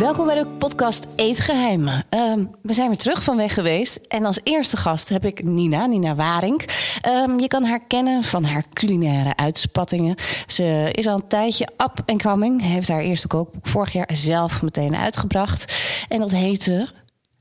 [0.00, 2.04] Welkom bij de podcast Eetgeheimen.
[2.08, 3.96] Ehm we zijn weer terug van weg geweest.
[3.96, 6.68] En als eerste gast heb ik Nina, Nina Waring.
[7.00, 10.14] Ehm, je kan haar kennen van haar culinaire uitspattingen.
[10.46, 12.62] Ze is al een tijdje up and coming.
[12.62, 15.74] Heeft haar eerste kookboek vorig jaar zelf meteen uitgebracht.
[16.08, 16.88] En dat heette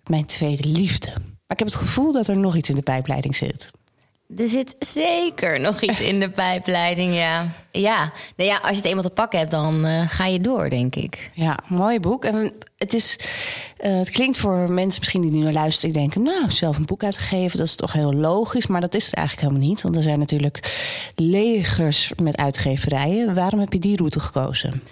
[0.10, 1.10] Mijn Tweede Liefde.
[1.10, 3.70] Maar ik heb het gevoel dat er nog iets in de pijpleiding zit.
[4.36, 7.48] Er zit zeker nog iets in de pijpleiding, ja.
[7.72, 10.70] Ja, nou ja als je het eenmaal te pakken hebt, dan eh, ga je door,
[10.70, 11.32] denk ik.
[11.34, 12.26] Ja, mooi boek.
[12.26, 13.20] En het, is,
[13.78, 15.94] eh, het klinkt voor mensen misschien die nu naar luisteren...
[15.94, 18.68] die denken, nou, zelf een boek uitgegeven, dat is toch heel logisch.
[18.68, 19.82] Maar dat is het eigenlijk helemaal niet.
[19.82, 20.78] Want er zijn natuurlijk
[21.16, 23.36] legers met uitgeverijen.
[23.36, 24.84] Waarom heb je die route gekozen?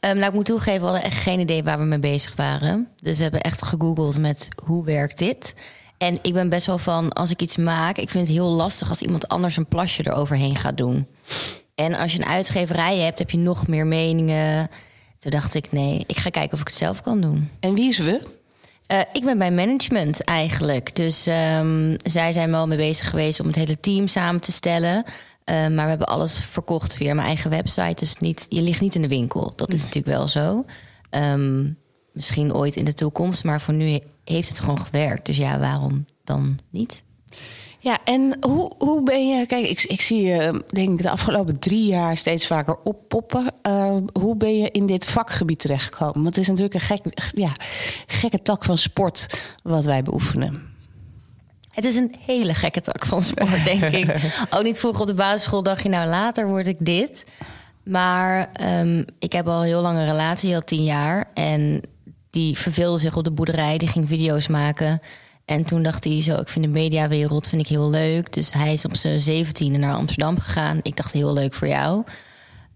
[0.00, 2.88] Ehm, nou, ik moet toegeven, we hadden echt geen idee waar we mee bezig waren.
[3.00, 5.54] Dus we hebben echt gegoogeld met hoe werkt dit...
[6.04, 8.88] En ik ben best wel van, als ik iets maak, ik vind het heel lastig
[8.88, 11.06] als iemand anders een plasje eroverheen gaat doen.
[11.74, 14.70] En als je een uitgeverij hebt, heb je nog meer meningen.
[15.18, 17.50] Toen dacht ik, nee, ik ga kijken of ik het zelf kan doen.
[17.60, 18.20] En wie is we?
[18.92, 20.96] Uh, ik ben bij management eigenlijk.
[20.96, 24.96] Dus um, zij zijn wel mee bezig geweest om het hele team samen te stellen.
[24.96, 27.94] Uh, maar we hebben alles verkocht via mijn eigen website.
[27.94, 29.52] Dus niet, je ligt niet in de winkel.
[29.56, 30.64] Dat is natuurlijk wel zo.
[31.10, 31.78] Um,
[32.12, 33.44] misschien ooit in de toekomst.
[33.44, 35.26] Maar voor nu heeft het gewoon gewerkt.
[35.26, 37.02] Dus ja, waarom dan niet?
[37.84, 39.46] Ja, en hoe, hoe ben je...
[39.46, 43.52] Kijk, ik, ik zie je denk ik de afgelopen drie jaar steeds vaker oppoppen.
[43.66, 46.14] Uh, hoe ben je in dit vakgebied terechtgekomen?
[46.14, 47.52] Want het is natuurlijk een gek, ja,
[48.06, 50.62] gekke tak van sport wat wij beoefenen.
[51.70, 54.36] Het is een hele gekke tak van sport, denk ik.
[54.50, 55.88] Ook niet vroeger op de basisschool dacht je...
[55.88, 57.24] nou, later word ik dit.
[57.82, 58.50] Maar
[58.80, 61.30] um, ik heb al heel lang een relatie, al tien jaar.
[61.34, 61.82] En
[62.34, 65.00] die verveelde zich op de boerderij, die ging video's maken.
[65.44, 68.32] En toen dacht hij zo, ik vind de mediawereld vind ik heel leuk.
[68.32, 70.78] Dus hij is op zijn zeventiende naar Amsterdam gegaan.
[70.82, 72.04] Ik dacht, heel leuk voor jou.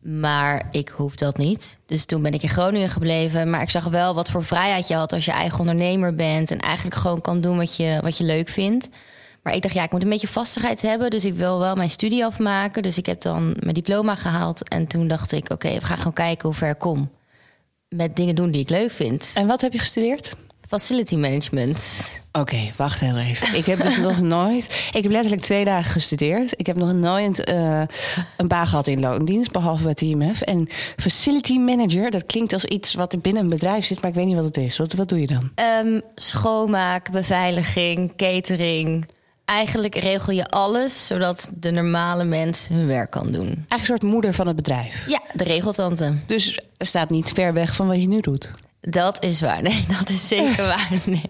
[0.01, 1.79] Maar ik hoef dat niet.
[1.87, 3.51] Dus toen ben ik in Groningen gebleven.
[3.51, 6.51] Maar ik zag wel wat voor vrijheid je had als je eigen ondernemer bent.
[6.51, 8.89] En eigenlijk gewoon kan doen wat je, wat je leuk vindt.
[9.43, 11.11] Maar ik dacht, ja, ik moet een beetje vastigheid hebben.
[11.11, 12.83] Dus ik wil wel mijn studie afmaken.
[12.83, 14.69] Dus ik heb dan mijn diploma gehaald.
[14.69, 17.11] En toen dacht ik, oké, we gaan gewoon kijken hoe ver ik kom
[17.89, 19.33] met dingen doen die ik leuk vind.
[19.35, 20.35] En wat heb je gestudeerd?
[20.69, 22.21] Facility management.
[22.33, 23.55] Oké, wacht heel even.
[23.55, 24.91] Ik heb dus nog nooit.
[24.93, 26.53] Ik heb letterlijk twee dagen gestudeerd.
[26.57, 27.83] Ik heb nog nooit uh,
[28.37, 30.41] een baan gehad in loondienst, behalve bij TMF.
[30.41, 34.27] En facility manager, dat klinkt als iets wat binnen een bedrijf zit, maar ik weet
[34.27, 34.79] niet wat het is.
[34.79, 35.51] Wat, wat doe je dan?
[35.85, 39.07] Um, schoonmaak, beveiliging, catering.
[39.49, 43.47] Eigenlijk regel je alles zodat de normale mens hun werk kan doen.
[43.47, 45.05] Eigenlijk een soort moeder van het bedrijf.
[45.07, 46.15] Ja, de regeltante.
[46.27, 48.51] Dus staat niet ver weg van wat je nu doet.
[48.81, 49.63] Dat is waar.
[49.63, 50.91] Nee, dat is zeker waar.
[51.05, 51.29] Nee.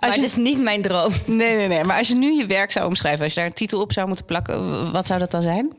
[0.00, 1.12] Maar het is niet mijn droom.
[1.26, 1.84] Nee, nee, nee.
[1.84, 4.06] Maar als je nu je werk zou omschrijven, als je daar een titel op zou
[4.06, 5.72] moeten plakken, wat zou dat dan zijn?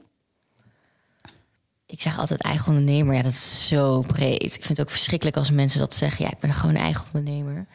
[1.85, 3.15] Ik zeg altijd eigen ondernemer.
[3.15, 4.43] Ja, dat is zo breed.
[4.43, 6.25] Ik vind het ook verschrikkelijk als mensen dat zeggen.
[6.25, 7.65] Ja, ik ben gewoon een eigen ondernemer.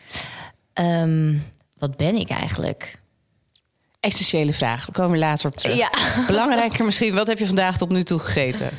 [0.74, 1.44] Um,
[1.78, 2.97] wat ben ik eigenlijk?
[4.00, 4.86] Essentiële vraag.
[4.86, 5.76] We komen later op terug.
[5.76, 5.90] Ja.
[6.26, 8.70] Belangrijker misschien, wat heb je vandaag tot nu toe gegeten?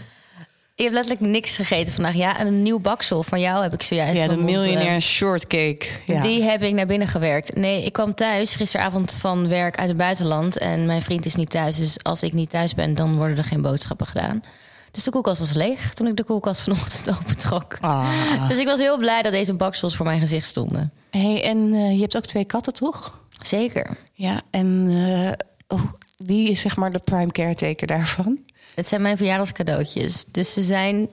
[0.76, 2.16] Ik heb letterlijk niks gegeten vandaag.
[2.16, 4.20] Ja, een nieuw baksel van jou heb ik zojuist.
[4.20, 5.86] Ja, de miljonair shortcake.
[6.06, 6.22] Ja.
[6.22, 7.56] Die heb ik naar binnen gewerkt.
[7.56, 10.58] Nee, ik kwam thuis gisteravond van werk uit het buitenland.
[10.58, 11.78] En mijn vriend is niet thuis.
[11.78, 14.44] Dus als ik niet thuis ben, dan worden er geen boodschappen gedaan.
[14.92, 17.78] Dus de koelkast was leeg toen ik de koelkast vanochtend opentrok.
[17.82, 18.50] Ah.
[18.50, 20.92] Dus ik was heel blij dat deze baksels voor mijn gezicht stonden.
[21.10, 23.20] hey, en uh, je hebt ook twee katten, toch?
[23.42, 23.98] Zeker.
[24.14, 25.32] Ja, en uh,
[25.68, 25.84] oh,
[26.18, 28.40] wie is zeg maar de prime caretaker daarvan?
[28.76, 30.26] Het zijn mijn verjaardagscadeautjes.
[30.26, 31.10] Dus ze zijn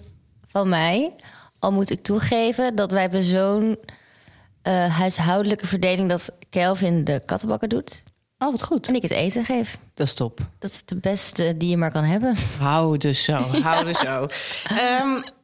[0.47, 1.14] van mij.
[1.58, 3.78] Al moet ik toegeven dat wij hebben zo'n
[4.62, 6.08] uh, huishoudelijke verdeling...
[6.08, 8.03] dat Kelvin de kattenbakken doet.
[8.38, 8.88] Oh, wat goed.
[8.88, 9.78] En ik het eten geef.
[9.94, 10.41] Dat is top.
[10.58, 12.37] Dat is de beste die je maar kan hebben.
[12.58, 14.28] Hou dus zo, hou dus zo.
[15.02, 15.25] Um,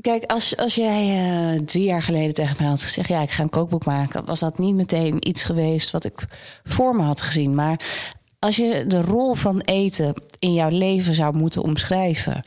[0.00, 1.06] Kijk, als, als jij
[1.54, 4.40] uh, drie jaar geleden tegen mij had gezegd: Ja, ik ga een kookboek maken, was
[4.40, 6.24] dat niet meteen iets geweest wat ik
[6.64, 7.54] voor me had gezien.
[7.54, 7.80] Maar
[8.38, 12.42] als je de rol van eten in jouw leven zou moeten omschrijven,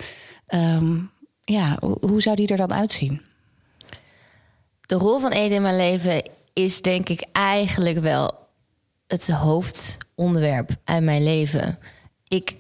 [0.47, 1.11] um,
[1.43, 3.21] ja, hoe, hoe zou die er dan uitzien?
[4.81, 8.40] De rol van eten in mijn leven is denk ik eigenlijk wel
[9.11, 11.79] het hoofdonderwerp uit mijn leven.
[12.27, 12.55] Ik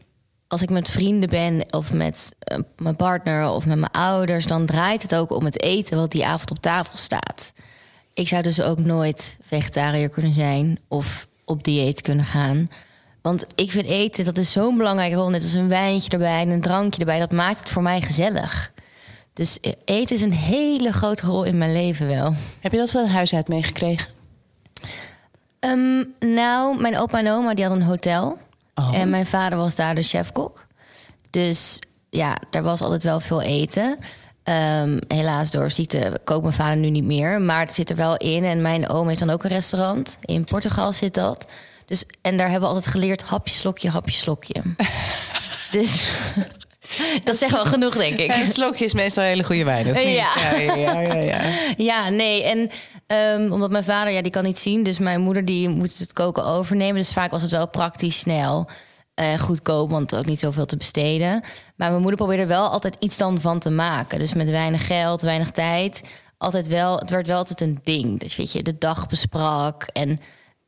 [0.47, 4.65] als ik met vrienden ben of met uh, mijn partner of met mijn ouders, dan
[4.65, 7.53] draait het ook om het eten wat die avond op tafel staat.
[8.13, 12.69] Ik zou dus ook nooit vegetariër kunnen zijn of op dieet kunnen gaan.
[13.21, 15.29] Want ik vind eten, dat is zo'n belangrijke rol.
[15.29, 17.19] Net als een wijntje erbij en een drankje erbij.
[17.19, 18.71] Dat maakt het voor mij gezellig.
[19.33, 22.33] Dus eh, eten is een hele grote rol in mijn leven wel.
[22.59, 24.07] Heb je dat van huis uit meegekregen?
[25.61, 28.37] Ehm, nou, mijn opa en oma die hadden een hotel.
[28.75, 28.95] Oh.
[28.95, 30.65] En mijn vader was daar de chefkok.
[31.29, 31.79] Dus
[32.09, 33.97] ja, er was altijd wel veel eten.
[34.43, 37.41] Ehm, helaas door ziekte kookt mijn vader nu niet meer.
[37.41, 38.43] Maar het zit er wel in.
[38.43, 40.17] En mijn oom heeft dan ook een restaurant.
[40.21, 41.45] In Portugal zit dat.
[41.85, 44.61] Dus, en daar hebben we altijd geleerd hapje, slokje, hapje, slokje.
[45.71, 46.09] dus
[47.23, 48.35] dat zegt wel genoeg, denk ik.
[48.35, 49.95] Een slokje is meestal hele goede wijn, niet?
[49.95, 50.29] Ja.
[50.59, 51.39] Ja, ja, ja, ja.
[51.91, 52.43] Ja, nee.
[52.43, 52.69] En
[53.11, 54.83] ehm, omdat mijn vader, ja, die kan niet zien.
[54.83, 56.95] Dus mijn moeder, die moet het koken overnemen.
[56.95, 58.69] Dus vaak was het wel praktisch snel.
[59.13, 61.43] en goedkoop, want ook niet zoveel te besteden.
[61.75, 64.19] Maar mijn moeder probeerde wel altijd iets dan van te maken.
[64.19, 66.01] Dus met weinig geld, weinig tijd.
[66.37, 68.19] Altijd wel, het werd wel altijd een ding.
[68.19, 69.83] Dus weet je, de dag besprak.
[69.83, 70.19] En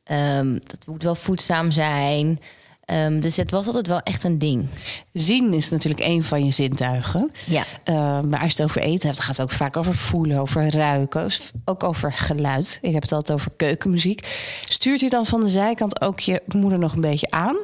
[0.04, 2.38] ehm dat moet wel voedzaam zijn.
[2.84, 4.66] Ehm, dus het was altijd wel echt een ding.
[5.12, 7.32] Zien is natuurlijk een van je zintuigen.
[7.46, 7.62] Ja.
[7.90, 10.70] Uh, maar als je het over eten hebt, gaat het ook vaak over voelen, over
[10.70, 11.30] ruiken,
[11.64, 12.78] ook over geluid.
[12.82, 14.26] Ik heb het altijd over keukenmuziek.
[14.64, 17.56] Stuurt je dan van de zijkant ook je moeder nog een beetje aan?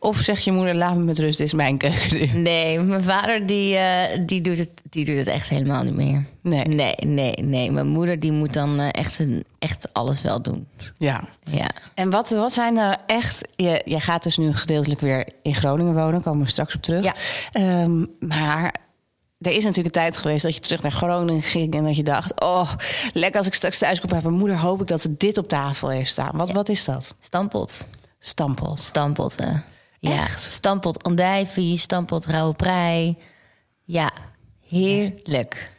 [0.00, 2.26] Of zeg je moeder, laat me met rust, dit is mijn keuken nu?
[2.40, 6.24] Nee, mijn vader die, uh, die, doet het, die doet het echt helemaal niet meer.
[6.42, 6.64] Nee.
[6.64, 7.70] Nee, nee, nee.
[7.70, 9.20] Mijn moeder die moet dan uh, echt,
[9.58, 10.66] echt alles wel doen.
[10.96, 11.28] Ja.
[11.50, 11.68] ja.
[11.94, 13.48] En wat, wat zijn nou echt...
[13.56, 17.04] Je, je gaat dus nu gedeeltelijk weer in Groningen wonen, komen we straks op terug.
[17.04, 17.14] Ja.
[17.82, 18.74] Um, maar
[19.38, 21.74] er is natuurlijk een tijd geweest dat je terug naar Groningen ging...
[21.74, 22.72] en dat je dacht, oh,
[23.12, 24.58] lekker als ik straks thuis kom bij mijn moeder...
[24.58, 26.36] hoop ik dat ze dit op tafel heeft staan.
[26.36, 26.54] Wat, Ja.
[26.54, 27.14] wat is dat?
[27.20, 27.86] Stampot.
[28.18, 28.78] Stampot.
[28.78, 29.64] Stampotten.
[29.98, 30.10] Ja.
[30.12, 30.52] Echt?
[30.52, 33.18] Stampot andijvie, stampot rauwe prei.
[33.84, 34.10] Ja,
[34.68, 35.76] heerlijk.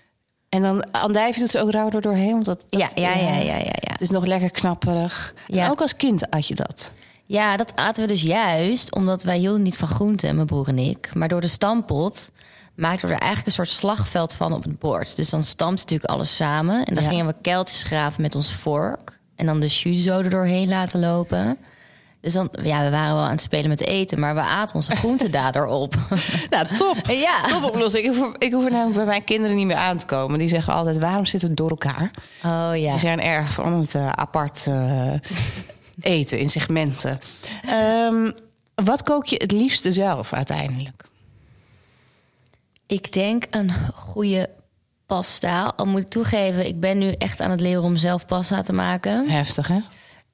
[0.49, 2.31] En dan andijvie doet ze ook rauw er doorheen?
[2.31, 3.91] Want dat, dat- Ja, ja, ja, ja, ja, ja.
[3.91, 5.33] Het is nog lekker knapperig.
[5.47, 5.65] Ja.
[5.65, 6.91] En ook als kind had je dat.
[7.25, 10.79] Ja, dat aten we dus juist omdat wij hielden niet van groenten, mijn broer en
[10.79, 11.09] ik.
[11.13, 12.31] Maar door de stampot
[12.75, 15.15] maakten we er eigenlijk een soort slagveld van op het bord.
[15.15, 16.85] Dus dan stampt natuurlijk alles samen.
[16.85, 17.09] En dan Ja.
[17.09, 19.19] gingen we kuiltjes graven met ons vork.
[19.35, 21.57] En dan de jus zo er doorheen laten lopen.
[22.21, 24.95] Dus dan, ja, we waren wel aan het spelen met eten, maar we aten onze
[25.01, 25.95] groenten daardoor op.
[26.49, 26.97] Nou, top.
[27.07, 27.41] Ja.
[27.47, 28.05] Top oplossing.
[28.05, 30.39] Ik hoef, ik hoef er namelijk bij mijn kinderen niet meer aan te komen.
[30.39, 32.11] Die zeggen altijd, waarom zitten we door elkaar?
[32.43, 32.91] Oh ja.
[32.91, 35.13] Die zijn erg van het eh, apart eh,
[36.01, 37.19] eten in segmenten.
[37.65, 38.31] Ehm,
[38.75, 41.03] wat kook je het liefste zelf uiteindelijk?
[42.87, 44.49] Ik denk een goede
[45.05, 45.73] pasta.
[45.75, 48.73] Al moet ik toegeven, ik ben nu echt aan het leren om zelf pasta te
[48.73, 49.29] maken.
[49.29, 49.79] Heftig, hè?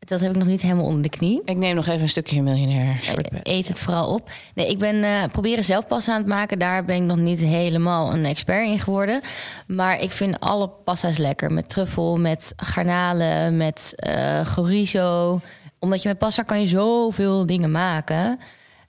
[0.06, 1.42] Dat heb ik nog niet helemaal onder de knie.
[1.46, 3.48] Ik neem nog even een stukje miljonair shortbread.
[3.48, 4.30] Eet het vooral op.
[4.54, 6.60] Nee, ik ben eh, proberen zelf pasta aan het maken.
[6.60, 9.22] Daar ben ik nog niet helemaal een expert in geworden.
[9.68, 11.54] Maar ik vind alle pasta's lekker.
[11.54, 15.42] Met truffel, met garnalen, met eh chorizo.
[15.80, 18.40] Omdat je met pasta kan je zoveel dingen maken.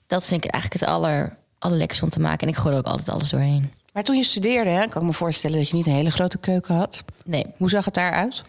[0.07, 2.39] Dat vind ik eigenlijk het aller, allerlekkerste om te maken.
[2.39, 3.71] En ik gooi er ook altijd alles doorheen.
[3.97, 6.37] Maar toen je studeerde, hè, kan ik me voorstellen dat je niet een hele grote
[6.37, 7.03] keuken had.
[7.25, 8.43] Nee, Hoe zag het daaruit?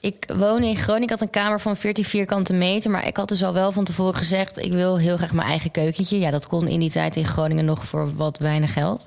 [0.00, 1.02] Ik woon in Groningen.
[1.02, 2.90] Ik had een kamer van 14 vierkante meter.
[2.90, 4.58] Maar ik had dus al wel van tevoren gezegd...
[4.58, 6.18] ik wil heel graag mijn eigen keukentje.
[6.18, 9.06] Ja, dat kon in die tijd in Groningen nog voor wat weinig geld.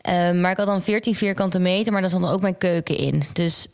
[0.00, 2.96] Eh, maar ik had dan 14 vierkante meter, maar daar zat dan ook mijn keuken
[2.96, 3.22] in.
[3.32, 3.66] Dus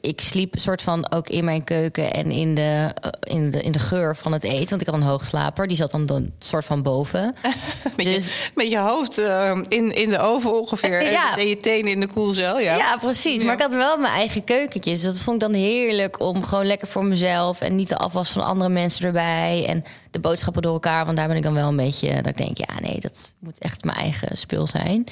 [0.00, 3.72] ik sliep soort van ook in mijn keuken en in de, eh, in de, in
[3.72, 4.68] de geur van het eten.
[4.68, 7.34] Want ik had een hoogslaper, die zat dan een soort van boven.
[7.96, 11.00] Met, Dus- je, met je hoofd eh, in, in de oven ongeveer.
[11.06, 11.38] en- Ja.
[11.38, 12.58] En je tenen in de koelcel.
[12.60, 13.38] Ja, Ja, precies.
[13.40, 13.44] Ja.
[13.44, 14.92] Maar ik had wel mijn eigen keukentje.
[14.92, 17.60] Dus dat vond ik dan heerlijk om gewoon lekker voor mezelf...
[17.60, 19.64] en niet de afwas van andere mensen erbij.
[19.68, 21.04] En de boodschappen door elkaar.
[21.04, 22.14] Want daar ben ik dan wel een beetje...
[22.14, 25.04] dat ik denk, ja, nee, dat moet echt mijn eigen spul zijn.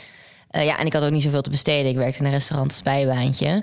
[0.50, 1.90] Eh, ja, en ik had ook niet zoveel te besteden.
[1.90, 3.62] Ik werkte in een restaurant als bijbaantje.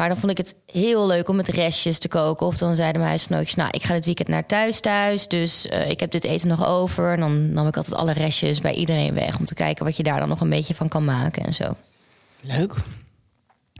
[0.00, 2.46] Maar dan vond ik het heel leuk om met restjes te koken.
[2.46, 3.54] Of dan zeiden mijn huisgenootjes...
[3.54, 5.28] nou, ik ga dit weekend naar thuis thuis...
[5.28, 7.12] dus eh, ik heb dit eten nog over.
[7.12, 9.38] En dan nam ik altijd alle restjes bij iedereen weg...
[9.38, 11.76] om te kijken wat je daar dan nog een beetje van kan maken en zo.
[12.40, 12.74] Leuk.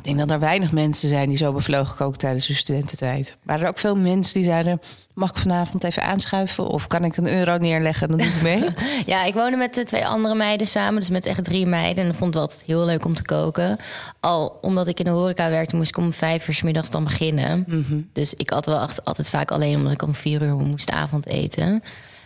[0.00, 3.38] Ik denk dat er weinig mensen zijn die zo bevlogen koken tijdens hun studententijd.
[3.42, 4.80] Waren er ook veel mensen die zeiden...
[5.14, 6.66] mag ik vanavond even aanschuiven?
[6.66, 8.64] Of kan ik een euro neerleggen en dan doe ik mee?
[9.06, 11.00] Ja, ik woonde met de twee andere meiden samen.
[11.00, 12.04] Dus met echt drie meiden.
[12.04, 13.78] En ik vond het altijd heel leuk om te koken.
[14.20, 17.04] Al omdat ik in de horeca werkte, moest ik om vijf uur 's middags dan
[17.04, 17.64] beginnen.
[18.12, 21.82] Dus ik had wel altijd vaak alleen omdat ik om vier uur moest avondeten.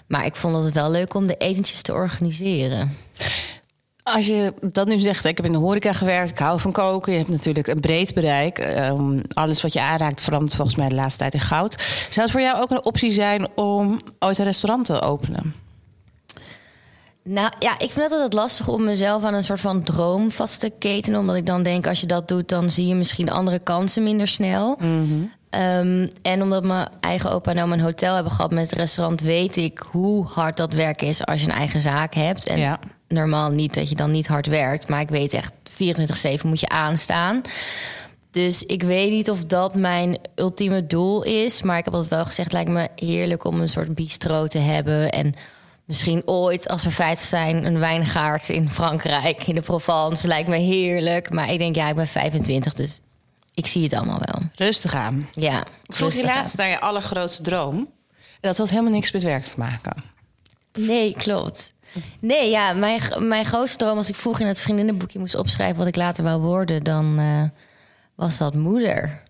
[0.07, 2.97] Maar ik vond het wel leuk om de etentjes te organiseren.
[4.05, 7.13] Als je dat nu zegt, ik heb in de horeca gewerkt, ik hou van koken.
[7.13, 8.59] Je hebt natuurlijk een breed bereik.
[8.59, 11.83] Ehm, alles wat je aanraakt verandert volgens mij de laatste tijd in goud.
[12.11, 15.55] Zou het voor jou ook een optie zijn om ooit een restaurant te openen?
[17.23, 20.61] Nou ja, ik vind het altijd lastig om mezelf aan een soort van droom vast
[20.61, 21.21] te ketenen.
[21.21, 24.29] Omdat ik dan denk, als je dat doet, dan zie je misschien andere kansen minder
[24.29, 24.79] snel.
[25.51, 29.21] Ehm, en omdat mijn eigen opa en oma een hotel hebben gehad met het restaurant,
[29.21, 32.47] weet ik hoe hard dat werken is als je een eigen zaak hebt.
[32.47, 32.79] En Ja.
[33.09, 36.69] Normaal niet dat je dan niet hard werkt, maar ik weet echt 24/7 moet je
[36.69, 37.41] aanstaan.
[38.31, 41.63] Dus ik weet niet of dat mijn ultieme doel is.
[41.63, 44.59] Maar ik heb altijd wel gezegd, het lijkt me heerlijk om een soort bistro te
[44.59, 45.11] hebben.
[45.13, 45.35] En
[45.85, 50.27] misschien ooit, als we 50 zijn, een wijngaard in Frankrijk, in de Provence.
[50.27, 51.33] Lijkt me heerlijk.
[51.33, 53.01] Maar ik denk, ja, ik ben 25, dus
[53.55, 54.43] ik zie het allemaal wel.
[54.55, 55.29] Rustig aan.
[55.33, 57.77] Ja, Ik vroeg je laatst naar je allergrootste droom.
[58.17, 60.05] En dat had helemaal niks met werk te maken.
[60.73, 61.74] Nee, klopt.
[62.21, 65.87] Nee, ja, mijn, mijn grootste droom, als ik vroeg in het vriendinnenboekje moest opschrijven wat
[65.87, 67.43] ik later wou worden, dan eh,
[68.15, 69.23] was dat moeder.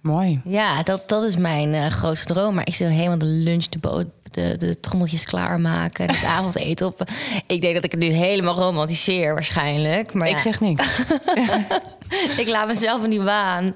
[0.00, 0.40] Mooi.
[0.44, 2.54] Ja, dat, dat is mijn eh, grootste droom.
[2.54, 7.04] Maar ik zou helemaal de lunch, de, de, de trommeltjes klaarmaken, het avondeten op.
[7.46, 10.12] Ik denk dat ik het nu helemaal romantiseer waarschijnlijk.
[10.12, 10.98] Maar ik ja, zeg niks.
[12.42, 13.74] ik laat mezelf in die waan.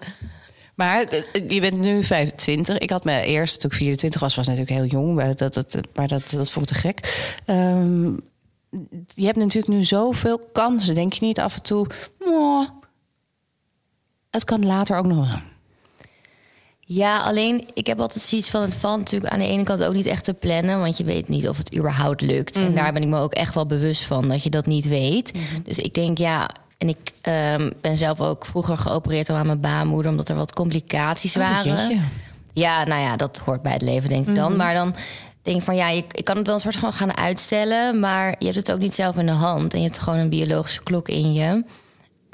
[0.81, 2.79] Maar eh, je bent nu 25.
[2.79, 5.15] Ik had me eerst, toen ik 24 was, was natuurlijk heel jong.
[5.15, 7.29] Maar dat, dat, maar dat, dat vond ik te gek.
[7.45, 8.13] Ehm,
[9.15, 10.95] je hebt natuurlijk nu zoveel kansen.
[10.95, 11.87] Denk je niet af en toe...
[12.19, 12.69] "Mwah,
[14.31, 15.41] het kan later ook nog wel.
[16.81, 19.95] Ja, alleen ik heb altijd zoiets van het valt natuurlijk aan de ene kant ook
[19.95, 22.59] niet echt te plannen, want je weet niet of het überhaupt lukt.
[22.59, 25.33] En daar ben ik me ook echt wel bewust van dat je dat niet weet.
[25.65, 29.61] Dus ik denk ja, en ik ehm, ben zelf ook vroeger geopereerd al aan mijn
[29.61, 31.77] baarmoeder omdat er wat complicaties waren.
[31.77, 32.01] jeetje.
[32.53, 34.57] Ja, nou ja, dat hoort bij het leven, denk ik dan.
[34.57, 34.95] Maar dan
[35.43, 38.35] denk ik van ja, je, ik kan het wel een soort van gaan uitstellen, maar
[38.39, 39.73] je hebt het ook niet zelf in de hand.
[39.73, 41.65] En je hebt gewoon een biologische klok in je.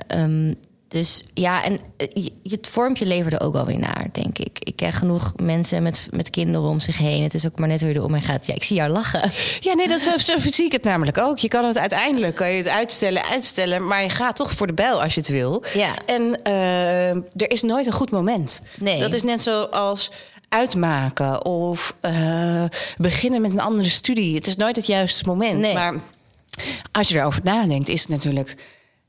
[0.06, 0.54] Ehm,
[0.88, 4.58] dus ja, en eh, je, het vormt je leven er ook alweer naar, denk ik.
[4.58, 7.22] Ik ken genoeg mensen met, met kinderen om zich heen.
[7.22, 8.46] Het is ook maar net hoe je eromheen gaat.
[8.46, 9.30] Ja, ik zie jou lachen.
[9.60, 11.38] Ja, nee, dat, zo, zo zie ik het namelijk ook.
[11.38, 14.72] Je kan het uiteindelijk kan je het uitstellen, uitstellen, maar je gaat toch voor de
[14.72, 15.64] bijl als je het wil.
[15.74, 15.94] Ja.
[16.06, 18.60] En eh, er is nooit een goed moment.
[18.78, 19.00] Nee.
[19.00, 20.10] Dat is net zoals
[20.48, 22.64] uitmaken of eh,
[22.96, 24.34] beginnen met een andere studie.
[24.34, 25.58] Het is nooit het juiste moment.
[25.58, 25.74] Nee.
[25.74, 25.94] Maar
[26.92, 28.56] als je erover nadenkt, is het natuurlijk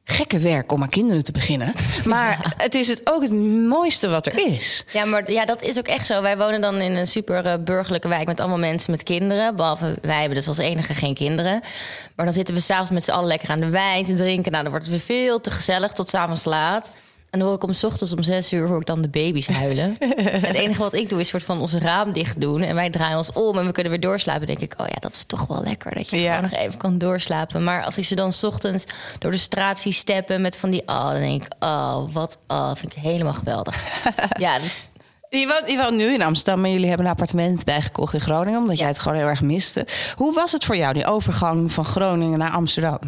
[0.09, 1.73] gekke werk om aan kinderen te beginnen.
[2.05, 3.31] Maar het is het ook het
[3.67, 4.83] mooiste wat er is.
[4.91, 6.21] Ja, maar ja, dat is ook echt zo.
[6.21, 9.55] Wij wonen dan in een super eh, burgerlijke wijk met allemaal mensen met kinderen.
[9.55, 11.61] Behalve wij hebben dus als enige geen kinderen.
[12.15, 14.51] Maar dan zitten we s'avonds met z'n allen lekker aan de wijn te drinken.
[14.51, 16.89] Nou, dan wordt het weer veel te gezellig tot s'avonds laat.
[17.29, 19.47] En dan hoor ik om 's ochtends om zes uur hoor ik dan de baby's
[19.47, 19.95] huilen.
[20.47, 22.61] het enige wat ik doe is soort van onze raam dicht doen.
[22.61, 24.47] En wij draaien ons om en we kunnen weer doorslapen.
[24.47, 25.93] Dan denk ik, oh ja, dat is toch wel lekker.
[25.95, 26.35] Dat je Ja.
[26.35, 27.63] gewoon nog even kan doorslapen.
[27.63, 28.85] Maar als ik ze dan 's ochtends
[29.19, 30.81] door de straat zie steppen met van die...
[30.85, 33.83] Oh, dan denk ik, oh, wat, oh, vind ik helemaal geweldig.
[34.39, 34.57] ja,
[35.29, 38.59] Je woont, je woont nu in Amsterdam, maar jullie hebben een appartement bijgekocht in Groningen,
[38.59, 39.87] omdat jij het gewoon heel erg miste.
[40.15, 42.99] Hoe was het voor jou, die overgang van Groningen naar Amsterdam?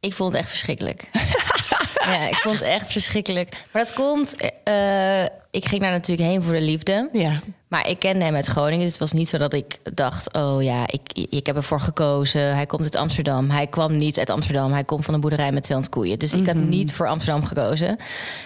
[0.00, 1.10] Ik vond het echt verschrikkelijk.
[2.12, 3.66] ja, ik vond het echt verschrikkelijk.
[3.72, 4.34] Maar dat komt...
[4.64, 7.08] eh, ik ging daar natuurlijk heen voor de liefde.
[7.12, 7.40] Ja.
[7.68, 8.80] Maar ik kende hem uit Groningen.
[8.82, 10.32] Dus het was niet zo dat ik dacht...
[10.32, 12.54] oh ja, ik, ik heb ervoor gekozen.
[12.54, 13.50] Hij komt uit Amsterdam.
[13.50, 14.72] Hij kwam niet uit Amsterdam.
[14.72, 16.18] Hij komt van een boerderij met 200 koeien.
[16.18, 17.96] Dus ik heb niet voor Amsterdam gekozen.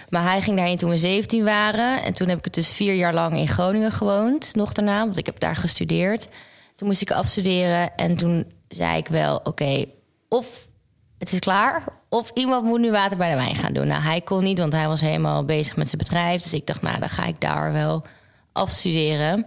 [0.09, 2.03] Maar hij ging daarheen toen we 17 waren.
[2.03, 4.55] En toen heb ik het dus vier jaar lang in Groningen gewoond.
[4.55, 6.29] Nog daarna, want ik heb daar gestudeerd.
[6.75, 7.97] Toen moest ik afstuderen.
[7.97, 9.85] En toen zei ik wel, oké,
[10.29, 10.69] of
[11.21, 11.85] het is klaar.
[12.09, 13.87] Of iemand moet nu water bij de wijn gaan doen.
[13.87, 16.43] Nou, hij kon niet, want hij was helemaal bezig met zijn bedrijf.
[16.43, 18.05] Dus ik dacht, nou, dan ga ik daar wel
[18.53, 19.47] afstuderen.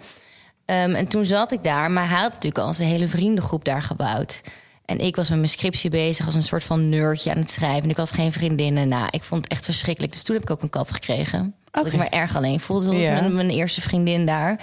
[0.65, 3.81] Ehm, en toen zat ik daar, maar hij had natuurlijk al zijn hele vriendengroep daar
[3.81, 4.41] gebouwd.
[4.85, 7.83] En ik was met mijn scriptie bezig als een soort van nerdje aan het schrijven.
[7.83, 8.87] En ik had geen vriendinnen.
[8.87, 10.13] Nou, ik vond het echt verschrikkelijk.
[10.13, 11.55] Dus toen heb ik ook een kat gekregen.
[11.71, 12.95] Dat ik me erg alleen voelde.
[12.95, 13.27] Ja.
[13.27, 14.59] mijn eerste vriendin daar.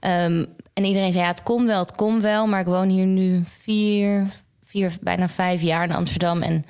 [0.00, 2.46] Ehm, en iedereen zei, ja, het komt wel, het komt wel.
[2.46, 4.26] Maar ik woon hier nu vier,
[4.72, 6.42] vier, bijna vijf jaar in Amsterdam.
[6.42, 6.64] En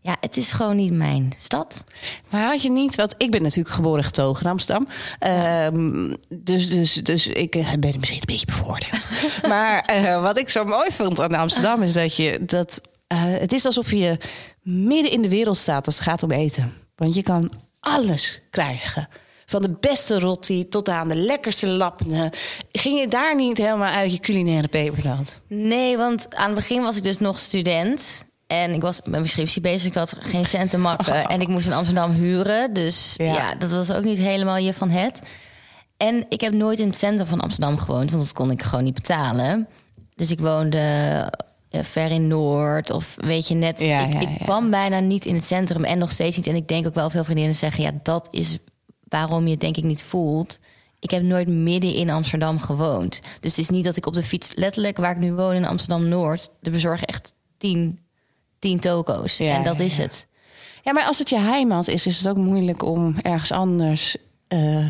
[0.00, 1.84] ja, het is gewoon niet mijn stad.
[2.30, 4.88] Maar had je niet, want ik ben natuurlijk geboren getogen in Amsterdam.
[5.18, 9.08] Ehm, dus, dus, dus ik eh, ben misschien een beetje bevoordeeld.
[9.52, 12.80] maar eh, wat ik zo mooi vond aan Amsterdam is dat je dat.
[13.06, 14.18] eh, het is alsof je
[14.62, 16.72] midden in de wereld staat als het gaat om eten.
[16.96, 19.08] Want je kan alles krijgen.
[19.52, 22.30] Van de beste rotti tot aan de lekkerste lappen.
[22.72, 25.40] Ging je daar niet helemaal uit je culinaire pepernoot?
[25.48, 28.24] Nee, want aan het begin was ik dus nog student.
[28.46, 29.88] En ik was met mijn scriptie bezig.
[29.88, 31.26] Ik had geen cent te makken.
[31.26, 32.72] En ik moest in Amsterdam huren.
[32.72, 33.24] Dus Ja.
[33.24, 33.54] ja.
[33.54, 35.20] dat was ook niet helemaal je van het.
[35.96, 38.10] En ik heb nooit in het centrum van Amsterdam gewoond.
[38.10, 39.68] Want dat kon ik gewoon niet betalen.
[40.14, 40.78] Dus ik woonde
[41.68, 42.90] ja, ver in Noord.
[42.90, 43.80] Of weet je net.
[43.80, 45.84] Ja, ik, ja, ik kwam bijna niet in het centrum.
[45.84, 46.46] En nog steeds niet.
[46.46, 47.82] En ik denk ook wel veel vriendinnen zeggen...
[47.82, 48.58] ja, dat is
[49.12, 50.58] waarom je het denk ik niet voelt.
[50.98, 53.20] Ik heb nooit midden in Amsterdam gewoond.
[53.40, 54.52] Dus het is niet dat ik op de fiets...
[54.54, 56.48] letterlijk waar ik nu woon in Amsterdam-Noord...
[56.60, 57.98] de bezorgen echt tien,
[58.58, 59.36] tien toko's.
[59.36, 60.02] Ja, en dat ja, is ja.
[60.02, 60.26] het.
[60.82, 64.16] Ja, maar als het je heimat is, is het ook moeilijk om ergens anders.
[64.48, 64.86] eh,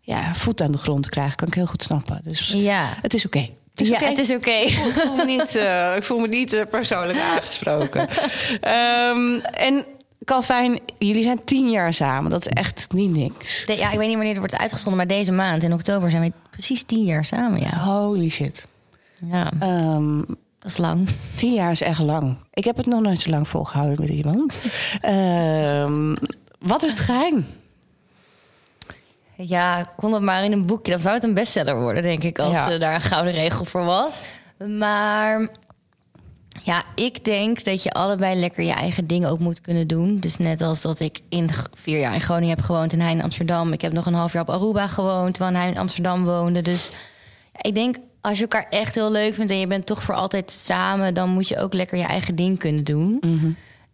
[0.00, 1.36] ja, voet aan de grond te krijgen.
[1.36, 2.20] Kan ik heel goed snappen.
[2.24, 3.48] Dus Ja, het is oké.
[3.70, 4.04] Het is ja oké.
[4.04, 4.50] het is oké.
[4.50, 8.08] Ik voel me niet, eh, ik voel me niet eh, persoonlijk aangesproken.
[8.60, 9.84] Ehm, en
[10.24, 12.30] Calvijn, jullie zijn tien jaar samen.
[12.30, 13.62] Dat is echt niet niks.
[13.66, 16.22] De- ja, ik weet niet wanneer het wordt uitgezonden, maar deze maand in oktober zijn
[16.22, 17.60] we precies tien jaar samen.
[17.60, 18.66] Ja, Holy shit.
[19.30, 20.18] ja Ehm,
[20.58, 21.08] dat is lang.
[21.34, 22.36] tien jaar is echt lang.
[22.52, 24.60] Ik heb het nog nooit zo lang volgehouden met iemand.
[25.00, 26.14] Ehm,
[26.58, 27.46] wat is het geheim?
[29.36, 30.92] Ja, kon dat maar in een boekje.
[30.92, 32.78] Dan zou het een bestseller worden, denk ik, als Ja.
[32.78, 34.20] daar een gouden regel voor was.
[34.78, 35.48] Maar
[36.62, 40.18] ja, ik denk dat je allebei lekker je eigen dingen ook moet kunnen doen.
[40.18, 43.22] Dus net als dat ik in vier jaar in Groningen heb gewoond en hij in
[43.22, 43.72] Amsterdam.
[43.72, 46.62] Ik heb nog een half jaar op Aruba gewoond, terwijl hij in Amsterdam woonde.
[46.62, 46.90] Dus
[47.60, 50.50] ik denk, als je elkaar echt heel leuk vindt en je bent toch voor altijd
[50.50, 53.18] samen, dan moet je ook lekker je eigen ding kunnen doen.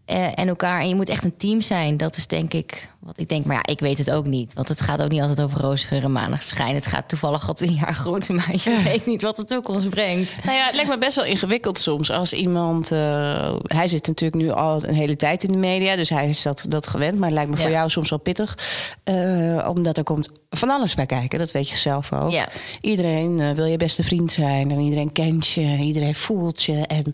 [0.07, 0.81] Eh, en elkaar.
[0.81, 1.97] En je moet echt een team zijn.
[1.97, 3.45] Dat is denk ik wat ik denk.
[3.45, 4.53] Maar ja, ik weet het ook niet.
[4.55, 6.75] Want het gaat ook niet altijd over roosgeur en maneschijn.
[6.75, 8.29] Het gaat toevallig al tien jaar goed.
[8.29, 10.45] Maar je weet niet wat de toekomst brengt.
[10.45, 12.93] Nou ja, het lijkt me best wel ingewikkeld soms als iemand.
[12.93, 16.43] eh, hij zit natuurlijk nu al een hele tijd in de media, dus hij is
[16.43, 17.15] dat, dat gewend.
[17.19, 18.59] Maar het lijkt me voor jou soms wel pittig,
[19.05, 21.39] eh, omdat er komt van alles bij kijken.
[21.39, 22.31] Dat weet je zelf ook.
[22.31, 22.49] Ja.
[22.81, 26.87] Iedereen eh, wil je beste vriend zijn en iedereen kent je en iedereen voelt je.
[26.87, 27.13] En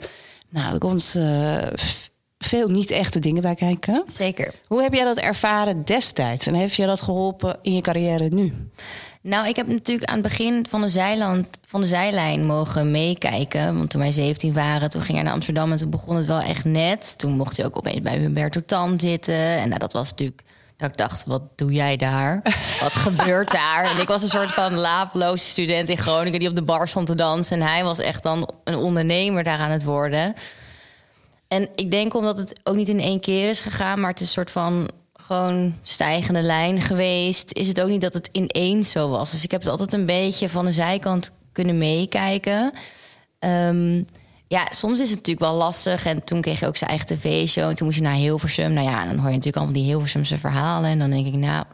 [0.51, 1.59] nou, er komt eh,
[2.45, 4.05] veel niet echte dingen bij kijken.
[4.09, 4.55] Zeker.
[4.67, 8.71] Hoe heb jij dat ervaren destijds en heeft je dat geholpen in je carrière nu?
[9.23, 13.77] Nou, ik heb natuurlijk aan het begin van de, zijland, van de zijlijn mogen meekijken.
[13.77, 16.41] Want toen wij 17 waren, toen ging hij naar Amsterdam en toen begon het wel
[16.41, 17.19] echt net.
[17.19, 19.35] Toen mocht hij ook opeens bij Humberto Tan zitten.
[19.35, 20.43] En nou, dat was natuurlijk
[20.77, 22.43] dat ik dacht, wat doe jij daar?
[22.81, 23.91] Wat gebeurt daar?
[23.95, 27.07] En ik was een soort van laafloze student in Groningen die op de bar stond
[27.07, 27.61] te dansen.
[27.61, 30.35] En hij was echt dan een ondernemer daar aan het worden.
[31.52, 34.26] En ik denk omdat het ook niet in één keer is gegaan, maar het is
[34.26, 37.52] een soort van gewoon stijgende lijn geweest.
[37.52, 39.30] Is het ook niet dat het ineens zo was.
[39.30, 42.73] Dus ik heb het altijd een beetje van de zijkant kunnen meekijken.
[43.38, 44.02] Ehm,
[44.49, 46.06] ja, soms is het natuurlijk wel lastig.
[46.06, 47.68] En toen kreeg je ook zijn eigen tv-show.
[47.68, 48.73] En toen moest je naar Hilversum.
[48.73, 50.91] Nou ja, dan hoor je natuurlijk allemaal die Hilversumse verhalen.
[50.91, 51.65] En dan denk ik, nou,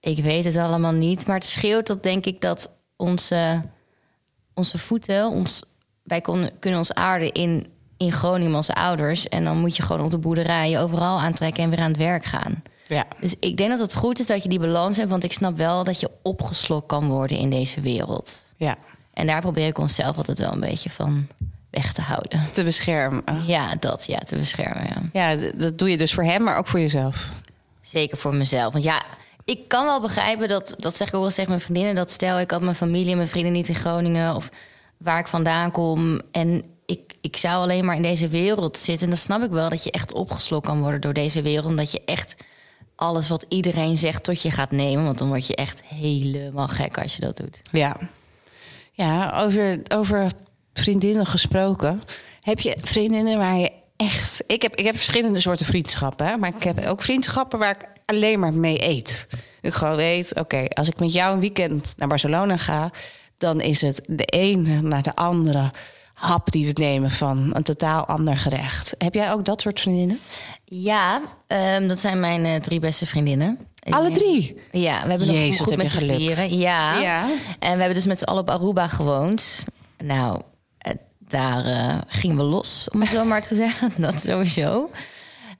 [0.00, 1.26] ik weet het allemaal niet.
[1.26, 3.62] Maar het scheelt dat denk ik dat onze,
[4.54, 5.30] onze voeten...
[5.30, 5.64] Ons,
[6.02, 7.71] wij kon, kunnen ons aarden in,
[8.04, 9.28] in Groningen onze ouders.
[9.28, 12.24] En dan moet je gewoon op de boerderij overal aantrekken en weer aan het werk
[12.24, 12.62] gaan.
[12.86, 13.06] Ja.
[13.20, 15.10] Dus ik denk dat het goed is dat je die balans hebt.
[15.10, 18.42] Want ik snap wel dat je opgeslokt kan worden in deze wereld.
[18.56, 18.76] Ja,
[19.14, 21.26] En daar probeer ik onszelf altijd wel een beetje van
[21.70, 22.40] weg te houden.
[22.52, 23.22] te beschermen.
[23.46, 25.10] Ja, dat ja, te beschermen.
[25.12, 25.34] Ja.
[25.34, 27.28] Ja, dat doe je dus voor hem, maar ook voor jezelf.
[27.80, 28.72] Zeker voor mezelf.
[28.72, 29.02] Want ja,
[29.44, 31.94] ik kan wel begrijpen dat, dat zeg ik ook wel eens tegen mijn vriendinnen.
[31.94, 34.50] Dat stel ik had mijn familie en mijn vrienden niet in Groningen of
[34.96, 36.20] waar ik vandaan kom.
[36.30, 39.04] En ik, ik zou alleen maar in deze wereld zitten.
[39.04, 41.70] En dan snap ik wel dat je echt opgeslokt kan worden door deze wereld.
[41.70, 42.34] En dat je echt
[42.96, 45.04] alles wat iedereen zegt tot je gaat nemen.
[45.04, 47.62] Want dan word je echt helemaal gek als je dat doet.
[47.70, 47.96] Ja.
[48.92, 50.30] Ja, over, over
[50.72, 52.02] vriendinnen gesproken.
[52.40, 54.42] Heb je vriendinnen waar je echt...
[54.46, 56.26] Ik heb, ik heb verschillende soorten vriendschappen.
[56.26, 56.36] Hè?
[56.36, 59.26] Maar ik heb ook vriendschappen waar ik alleen maar mee eet.
[59.60, 62.90] Ik gewoon weet, oké, als ik met jou een weekend naar Barcelona ga...
[63.38, 65.70] dan is het de ene naar de andere
[66.22, 68.94] hap die we nemen van een totaal ander gerecht.
[68.98, 70.18] Heb jij ook dat soort vriendinnen?
[70.64, 73.58] Ja, ehm, dat zijn mijn eh, drie beste vriendinnen.
[73.90, 74.54] Alle drie?
[74.70, 76.58] Ja, we hebben Jezus, nog goed met z'n vieren.
[76.58, 76.98] Ja.
[76.98, 77.22] Ja.
[77.58, 79.64] En we hebben dus met z'n allen op Aruba gewoond.
[80.04, 80.40] Nou,
[80.78, 83.92] eh, daar eh, gingen we los, om het zo maar te zeggen.
[84.02, 84.90] Dat sowieso.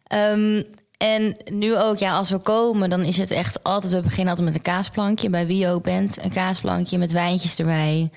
[0.07, 0.63] Ehm,
[0.97, 3.93] en nu ook, ja, als we komen, dan is het echt altijd...
[3.93, 6.23] We beginnen altijd met een kaasplankje, bij wie je ook bent.
[6.23, 8.11] Een kaasplankje met wijntjes erbij.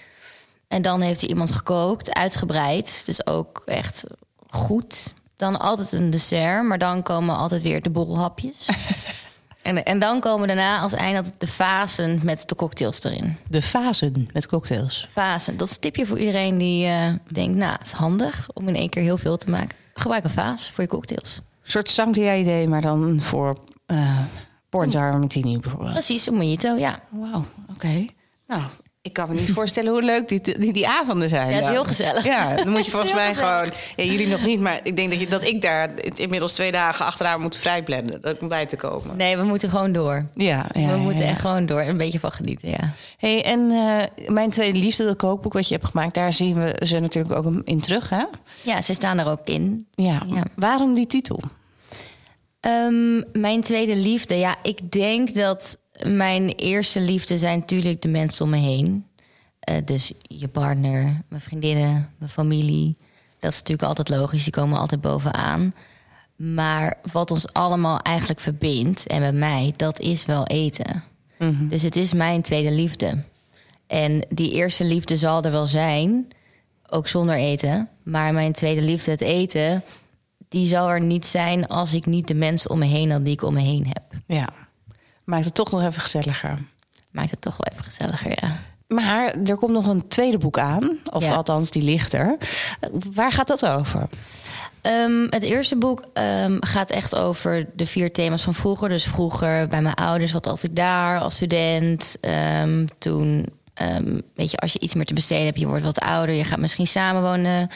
[0.76, 3.06] En dan heeft er iemand gekookt, uitgebreid.
[3.06, 4.04] Dus ook echt
[4.50, 5.14] goed.
[5.36, 8.70] Dan altijd een dessert, maar dan komen altijd weer de borrelhapjes.
[9.62, 13.38] en, en dan komen daarna als einde altijd de fasen met de cocktails erin.
[13.50, 15.08] De fasen met cocktails.
[15.12, 17.58] Fasen, dat is een tipje voor iedereen die eh, denkt...
[17.58, 19.78] nou, het is handig om in één keer heel veel te maken.
[19.94, 21.38] Gebruik een vaas voor je cocktails.
[21.38, 23.58] Een soort sangria-idee, maar dan voor
[23.88, 24.20] uh,
[24.70, 25.92] Martini bijvoorbeeld.
[25.92, 27.00] Precies, een mojito, ja.
[27.10, 28.06] Wauw, oké.
[28.48, 28.64] Nou,
[29.06, 31.50] ik kan me niet voorstellen hoe leuk die, die, die avonden zijn.
[31.50, 32.24] Ja, het is heel gezellig.
[32.24, 33.72] Ja, dan moet je volgens mij gewoon...
[33.96, 37.06] Ja, jullie nog niet, maar ik denk dat, je, dat ik daar inmiddels twee dagen
[37.06, 38.22] achteraan moet vrijblenden.
[38.22, 39.18] Dat om bij te komen.
[39.18, 40.26] Nee, we moeten gewoon door.
[40.34, 41.30] Ja, ja, we moeten ja.
[41.30, 41.82] echt gewoon door.
[41.82, 42.94] Een beetje van genieten, ja.
[43.18, 46.14] Hey, en eh, mijn tweede liefde, dat kookboek wat je hebt gemaakt...
[46.14, 48.24] daar zien we ze natuurlijk ook in terug, hè?
[48.62, 49.88] Ja, ze staan er ook in.
[49.92, 50.22] Ja.
[50.28, 50.44] Ja.
[50.56, 51.40] Waarom die titel?
[52.60, 54.36] Ehm, mijn tweede liefde.
[54.36, 59.06] Ja, ik denk dat mijn eerste liefde zijn natuurlijk de mensen om me heen.
[59.60, 62.98] Eh, dus je partner, mijn vriendinnen, mijn familie.
[63.40, 64.44] Dat is natuurlijk altijd logisch.
[64.44, 65.74] Die komen altijd bovenaan.
[66.36, 71.04] Maar wat ons allemaal eigenlijk verbindt, en bij mij, dat is wel eten.
[71.70, 73.24] Dus het is mijn tweede liefde.
[73.88, 76.28] En die eerste liefde zal er wel zijn,
[76.88, 77.90] ook zonder eten.
[78.04, 79.84] Maar mijn tweede liefde, het eten,
[80.50, 83.34] die zal er niet zijn als ik niet de mensen om me heen had die
[83.34, 84.04] ik om me heen heb.
[84.28, 84.65] Ja,
[85.26, 86.60] maakt het toch nog even gezelliger.
[87.12, 88.56] Maakt het toch wel even gezelliger, ja.
[88.88, 91.34] Maar er komt nog een tweede boek aan, of Ja.
[91.36, 92.38] althans die ligt er.
[93.14, 94.10] Waar gaat dat over?
[94.82, 98.90] Ehm, het eerste boek ehm, gaat echt over de vier thema's van vroeger.
[98.90, 102.18] Dus vroeger bij mijn ouders, wat had ik daar als student?
[102.22, 103.46] Ehm, toen,
[104.36, 106.60] weet je, als je iets meer te besteden hebt, je wordt wat ouder, je gaat
[106.60, 107.70] misschien samenwonen.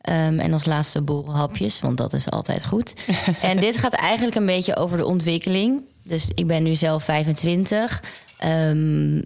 [0.00, 2.94] Ehm, en als laatste borrelhapjes, want dat is altijd goed.
[3.40, 5.82] en dit gaat eigenlijk een beetje over de ontwikkeling.
[6.06, 8.02] Dus ik ben nu zelf 25.
[8.38, 9.22] Ehm,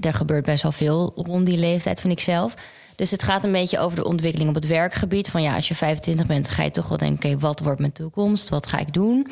[0.00, 2.54] er gebeurt best wel veel rond die leeftijd, vind ik zelf.
[2.96, 5.28] Dus het gaat een beetje over de ontwikkeling op het werkgebied.
[5.28, 8.48] Van ja, als je 25 bent, ga je toch wel denken: wat wordt mijn toekomst?
[8.48, 9.26] Wat ga ik doen?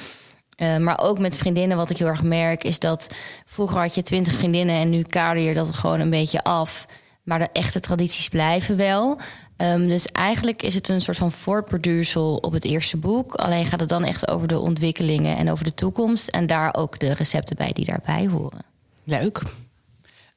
[0.56, 4.02] Eh, maar ook met vriendinnen, wat ik heel erg merk, is dat vroeger had je
[4.02, 6.86] 20 vriendinnen en nu kader je dat gewoon een beetje af.
[7.22, 9.18] Maar de echte tradities blijven wel.
[9.56, 13.34] Ehm, dus eigenlijk is het een soort van voortborduursel op het eerste boek.
[13.34, 16.28] Alleen gaat het dan echt over de ontwikkelingen en over de toekomst.
[16.28, 18.64] En daar ook de recepten bij die daarbij horen.
[19.04, 19.42] Leuk.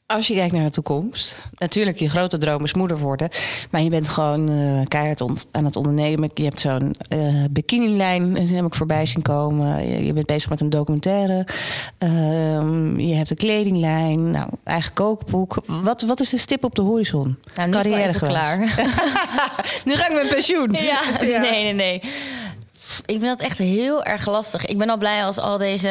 [0.07, 3.29] Als je kijkt naar de toekomst, natuurlijk je grote droom is moeder worden,
[3.71, 6.29] maar je bent gewoon eh, keihard ont- aan het ondernemen.
[6.33, 9.87] Je hebt zo'n eh bikinilijn, die heb ik voorbij zien komen.
[9.89, 11.45] Je, je bent bezig met een documentaire.
[11.97, 15.63] Ehm, je hebt een kledinglijn, nou, eigen kookboek.
[15.65, 17.37] Wat, wat is de stip op de horizon?
[17.55, 18.19] Nou, nu is geweest.
[18.19, 18.57] klaar.
[19.85, 20.71] nu ga ik met pensioen.
[20.71, 21.95] Ja, nee, nee, nee.
[23.05, 24.65] Ik vind dat echt heel erg lastig.
[24.65, 25.89] Ik ben al blij als al deze,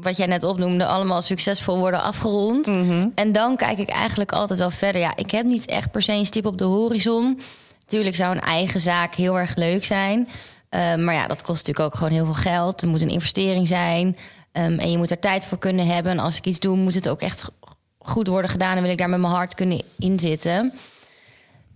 [0.00, 2.66] wat jij net opnoemde, allemaal succesvol worden afgerond.
[3.14, 5.00] En dan kijk ik eigenlijk altijd wel verder.
[5.00, 7.40] Ja, ik heb niet echt per se een stip op de horizon.
[7.80, 10.28] Natuurlijk zou een eigen zaak heel erg leuk zijn.
[10.68, 12.82] Eh, maar ja, dat kost natuurlijk ook gewoon heel veel geld.
[12.82, 14.16] Er moet een investering zijn.
[14.52, 16.12] Ehm, en je moet er tijd voor kunnen hebben.
[16.12, 17.50] En als ik iets doe, moet het ook echt
[17.98, 18.76] goed worden gedaan.
[18.76, 20.72] En wil ik daar met mijn hart kunnen inzitten.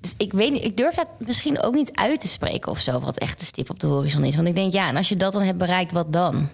[0.03, 3.01] Dus ik weet niet, ik durf dat misschien ook niet uit te spreken of zo,
[3.01, 4.35] wat echt de stip op de horizon is.
[4.37, 6.49] Want ik denk, ja, en als je dat dan hebt bereikt, wat dan?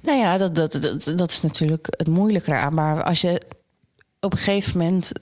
[0.00, 2.74] Nou ja, dat, dat, dat, dat is natuurlijk het moeilijke eraan.
[2.74, 3.40] Maar als je
[4.20, 5.12] op een gegeven moment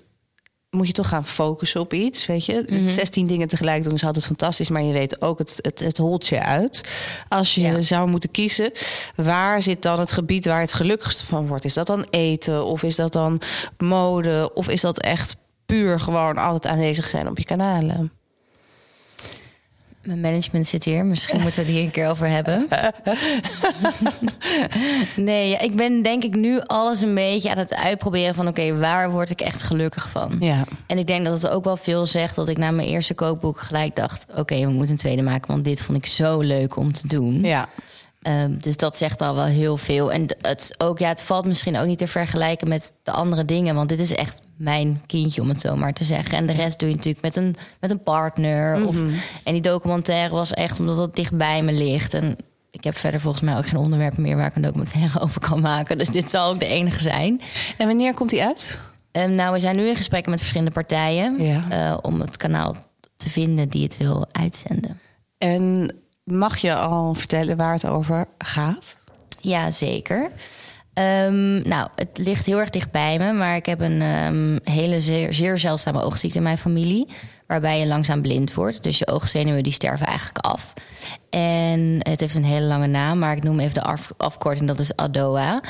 [0.71, 2.85] moet je toch gaan focussen op iets, weet je.
[2.87, 6.27] 16 dingen tegelijk doen is altijd fantastisch, maar je weet ook, het, het, het holt
[6.27, 6.81] je uit.
[7.29, 7.81] Als je Ja.
[7.81, 8.71] zou moeten kiezen,
[9.17, 11.65] waar zit dan het gebied waar het gelukkigst van wordt?
[11.65, 13.41] Is dat dan eten of is dat dan
[13.79, 18.13] mode of is dat echt puur gewoon altijd aanwezig zijn op je kanalen?
[20.03, 22.69] Mijn management zit hier, misschien moeten we het hier een keer over hebben.
[25.17, 28.49] nee, ik ben denk ik nu alles een beetje aan het uitproberen van...
[28.49, 30.37] oké, waar word ik echt gelukkig van?
[30.41, 30.65] Ja.
[30.87, 33.61] En ik denk dat het ook wel veel zegt dat ik na mijn eerste kookboek
[33.61, 34.27] gelijk dacht...
[34.37, 37.41] oké, we moeten een tweede maken, want dit vond ik zo leuk om te doen.
[37.43, 37.69] Ja.
[38.23, 40.13] Ehm, dus dat zegt al wel heel veel.
[40.13, 43.75] En het, ook, ja, het valt misschien ook niet te vergelijken met de andere dingen.
[43.75, 46.39] Want dit is echt mijn kindje, om het zo maar te zeggen.
[46.39, 48.87] En de rest doe je natuurlijk met een, met een partner.
[48.87, 48.97] of,
[49.45, 52.15] en die documentaire was echt omdat het dicht bij me ligt.
[52.15, 52.37] En
[52.71, 55.61] ik heb verder volgens mij ook geen onderwerpen meer waar ik een documentaire over kan
[55.61, 55.99] maken.
[55.99, 57.41] Dus dit zal ook de enige zijn.
[57.79, 58.79] En wanneer komt die uit?
[59.11, 61.43] Ehm, nou, we zijn nu in gesprek met verschillende partijen.
[61.43, 61.65] Ja.
[61.71, 62.77] eh, om het kanaal
[63.17, 65.01] te vinden die het wil uitzenden.
[65.39, 68.97] En mag je al vertellen waar het over gaat?
[69.41, 70.31] Ja, zeker.
[70.93, 75.01] Ehm, nou, het ligt heel erg dicht bij me, maar ik heb een ehm, hele
[75.01, 77.09] zeer, zeer zeldzame oogziekte in mijn familie,
[77.47, 78.83] waarbij je langzaam blind wordt.
[78.83, 80.73] Dus je oogzenuwen die sterven eigenlijk af.
[81.31, 84.79] En het heeft een hele lange naam, maar ik noem even de af- afkorting, dat
[84.79, 85.61] is ADOA.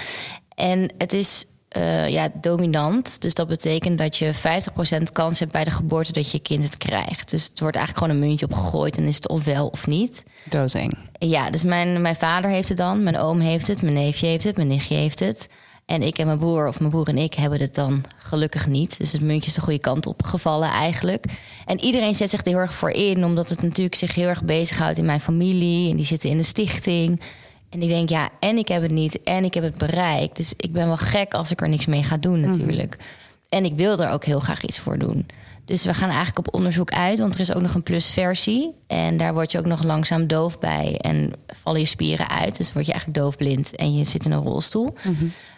[0.54, 5.64] En het is eh, ja, dominant, dus dat betekent dat je 50% kans hebt bij
[5.64, 7.30] de geboorte dat je kind het krijgt.
[7.30, 10.24] Dus het wordt eigenlijk gewoon een muntje opgegooid en is het ofwel of niet.
[10.44, 10.98] Doodeng.
[11.18, 14.44] Ja, dus mijn, mijn vader heeft het dan, mijn oom heeft het, mijn neefje heeft
[14.44, 15.48] het, mijn nichtje heeft het.
[15.86, 18.98] En ik en mijn broer, of mijn broer en ik, hebben het dan gelukkig niet.
[18.98, 21.24] Dus het muntje is de goede kant op gevallen eigenlijk.
[21.66, 24.44] En iedereen zet zich er heel erg voor in, omdat het natuurlijk zich heel erg
[24.44, 25.90] bezighoudt in mijn familie.
[25.90, 27.20] En die zitten in de stichting.
[27.72, 30.36] En ik denk, ja, en ik heb het niet, en ik heb het bereikt.
[30.36, 32.96] Dus ik ben wel gek als ik er niks mee ga doen natuurlijk.
[33.48, 35.26] En ik wil er ook heel graag iets voor doen.
[35.64, 38.74] Dus we gaan eigenlijk op onderzoek uit, want er is ook nog een plusversie.
[38.86, 40.96] En daar word je ook nog langzaam doof bij.
[41.00, 42.56] En vallen je spieren uit.
[42.56, 44.94] Dus word je eigenlijk doofblind en je zit in een rolstoel.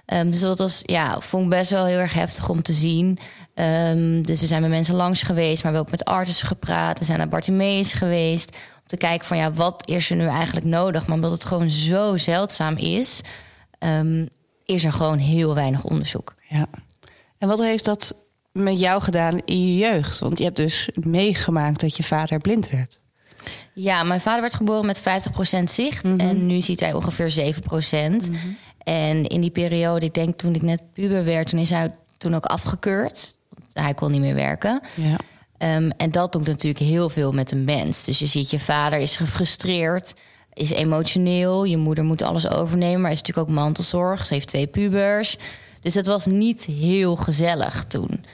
[0.07, 3.19] Ehm, dus dat was, ja, vond ik best wel heel erg heftig om te zien.
[3.55, 6.99] Ehm, dus we zijn met mensen langs geweest, maar we hebben ook met artsen gepraat.
[6.99, 8.57] We zijn naar Bartimeus geweest.
[8.95, 11.07] Te kijken van, ja, wat is er nu eigenlijk nodig?
[11.07, 13.21] Maar omdat het gewoon zo zeldzaam is,
[13.79, 14.27] ehm,
[14.65, 16.35] is er gewoon heel weinig onderzoek.
[16.49, 16.67] Ja.
[17.39, 18.15] En wat heeft dat
[18.53, 20.19] met jou gedaan in je jeugd?
[20.19, 22.99] Want je hebt dus meegemaakt dat je vader blind werd.
[23.73, 26.17] Ja, mijn vader werd geboren met 50% zicht.
[26.17, 28.31] En nu ziet hij ongeveer 7%.
[28.79, 32.35] En in die periode, ik denk toen ik net puber werd, toen is hij toen
[32.35, 33.37] ook afgekeurd.
[33.49, 34.81] Want hij kon niet meer werken.
[34.95, 35.17] Ja.
[35.59, 38.05] Ehm, en dat doet natuurlijk heel veel met een mens.
[38.05, 40.15] Dus je ziet je vader is gefrustreerd,
[40.53, 41.65] is emotioneel.
[41.65, 44.27] Je moeder moet alles overnemen, maar is natuurlijk ook mantelzorg.
[44.27, 45.37] Ze heeft twee pubers.
[45.81, 48.25] Dus het was niet heel gezellig toen.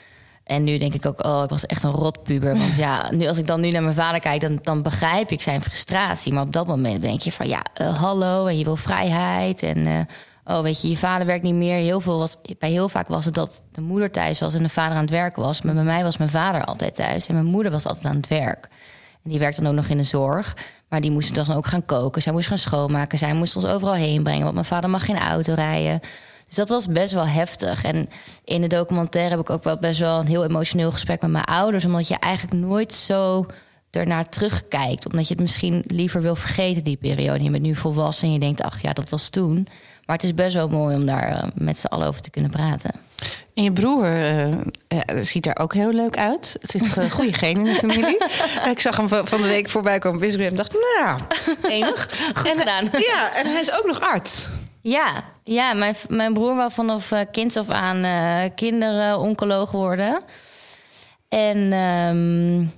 [0.45, 2.59] En nu denk ik ook, oh, ik was echt een rotpuber.
[2.59, 5.43] Want ja, nu, als ik dan nu naar mijn vader kijk, dan, dan begrijp ik
[5.43, 6.33] zijn frustratie.
[6.33, 9.63] Maar op dat moment denk je van, ja, eh, hallo, en je wil vrijheid.
[9.63, 10.01] En eh,
[10.45, 11.77] oh, weet je, je vader werkt niet meer.
[11.77, 14.95] Heel veel bij heel vaak was het dat de moeder thuis was en de vader
[14.95, 15.63] aan het werken was.
[15.63, 18.29] Maar bij mij was mijn vader altijd thuis en mijn moeder was altijd aan het
[18.29, 18.69] werk.
[19.25, 20.57] En die werkte dan ook nog in de zorg.
[20.89, 22.23] Maar die moest dan ook gaan koken.
[22.23, 23.19] Zij moest gaan schoonmaken.
[23.19, 24.43] Zij moest ons overal heen brengen.
[24.43, 26.01] Want mijn vader mag geen auto rijden.
[26.47, 27.85] Dus dat was best wel heftig.
[27.85, 28.09] En
[28.45, 31.45] in de documentaire heb ik ook wel best wel een heel emotioneel gesprek met mijn
[31.45, 31.85] ouders.
[31.85, 33.47] Omdat je eigenlijk nooit zo
[33.91, 35.07] ernaar terugkijkt.
[35.07, 37.45] Omdat je het misschien liever wil vergeten, die periode.
[37.45, 39.69] Je bent nu volwassen en je denkt, ach ja, dat was toen.
[40.11, 42.51] Maar het is best wel mooi om daar eh, met z'n allen over te kunnen
[42.51, 42.91] praten.
[43.55, 44.55] En je broer uh,
[45.21, 46.57] ziet er ook heel leuk uit.
[46.61, 48.19] Het zit een goede genen in de familie.
[48.75, 51.21] ik zag hem van de week voorbij komen op Instagram en dacht, nou,
[51.63, 52.11] enig.
[52.39, 52.89] Goed en, gedaan.
[52.93, 54.49] Ja, en hij is ook nog arts.
[54.81, 55.07] Ja,
[55.45, 60.23] ja mijn, mijn broer wou vanaf kinds af aan uh, kinderoncoloog worden.
[61.29, 62.73] En um,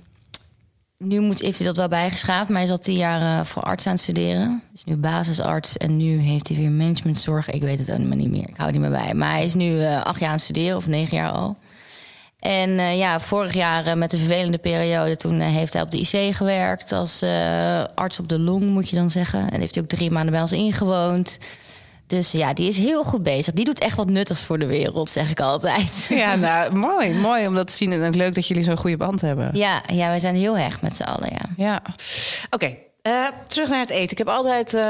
[1.03, 2.49] nu moet, heeft hij dat wel bijgeschaafd.
[2.49, 4.63] Maar hij al tien jaar uh, voor arts aan het studeren.
[4.73, 7.49] Is nu basisarts en nu heeft hij weer managementzorg.
[7.49, 8.49] Ik weet het ook niet meer.
[8.49, 9.13] Ik hou het niet meer bij.
[9.13, 11.57] Maar hij is nu acht jaar aan het studeren, of negen jaar al.
[12.39, 16.35] En uh, ja, vorig jaar met de vervelende periode, toen heeft hij op de IC
[16.35, 17.23] gewerkt als
[17.95, 19.51] arts op de long, moet je dan zeggen.
[19.51, 21.37] En heeft hij ook drie maanden bij ons ingewoond.
[22.07, 23.53] Dus ja, die is heel goed bezig.
[23.53, 26.05] Die doet echt wat nuttigs voor de wereld, zeg ik altijd.
[26.23, 27.13] Ja, nou, mooi.
[27.13, 27.91] Mooi om dat te zien.
[27.91, 29.49] En ook leuk dat jullie zo'n goede band hebben.
[29.53, 31.63] Ja, ja wij zijn heel hecht met z'n allen, ja.
[31.63, 31.81] Ja.
[31.85, 31.95] Oké,
[32.49, 32.77] okay.
[33.07, 34.11] Uh, terug naar het eten.
[34.11, 34.81] Ik heb altijd uh,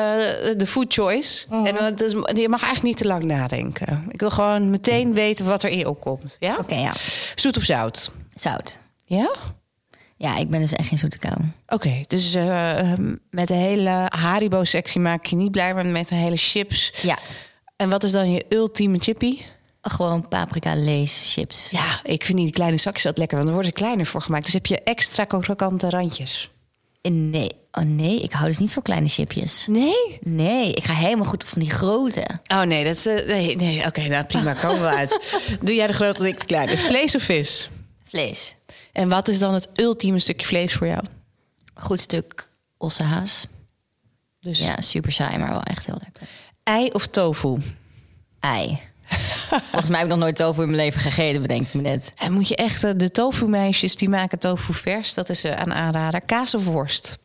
[0.57, 1.45] de food choice.
[1.49, 1.65] Mhm.
[1.65, 4.05] En dat is, je mag eigenlijk niet te lang nadenken.
[4.09, 6.37] Ik wil gewoon meteen weten wat er in opkomt.
[6.39, 6.51] Ja?
[6.51, 6.91] Oké, okay, ja.
[7.35, 8.11] Zoet of zout?
[8.35, 8.79] Zout.
[9.05, 9.31] Ja?
[10.23, 11.35] Ja, ik ben dus echt geen zoete kou.
[11.35, 12.93] Oké, okay, dus uh,
[13.29, 16.93] met de hele Haribo-sectie maak je niet blij, maar met de hele chips.
[17.01, 17.17] Ja.
[17.75, 19.37] En wat is dan je ultieme chippy?
[19.81, 21.69] Gewoon paprika lees chips.
[21.69, 24.43] Ja, ik vind die kleine zakjes altijd lekker, want er worden ze kleiner voor gemaakt.
[24.43, 26.51] Dus heb je extra krokante randjes.
[27.01, 29.65] Nee, oh nee, ik hou dus niet van kleine chipjes.
[29.69, 30.19] Nee?
[30.21, 32.25] Nee, ik ga helemaal goed op van die grote.
[32.47, 33.77] Oh nee, dat uh, nee, nee.
[33.77, 35.39] oké, okay, nou prima, komen we uit.
[35.61, 36.77] Doe jij de grote of ik de kleine?
[36.77, 37.69] Vlees of vis?
[38.03, 38.55] Vlees.
[38.93, 41.03] En wat is dan het ultieme stukje vlees voor jou?
[41.73, 43.47] Goed stuk ossehaas.
[44.39, 46.27] Dus ja, super saai, maar wel echt heel lekker.
[46.63, 47.57] Ei of tofu?
[48.39, 48.79] Ei.
[49.49, 52.13] Volgens mij heb ik nog nooit tofu in mijn leven gegeten, bedenk ik me net.
[52.17, 55.51] En moet je echt, uh, de tofu meisjes die maken tofu vers, dat is uh,
[55.51, 56.21] aan aanrader.
[56.21, 57.17] Kaas of worst?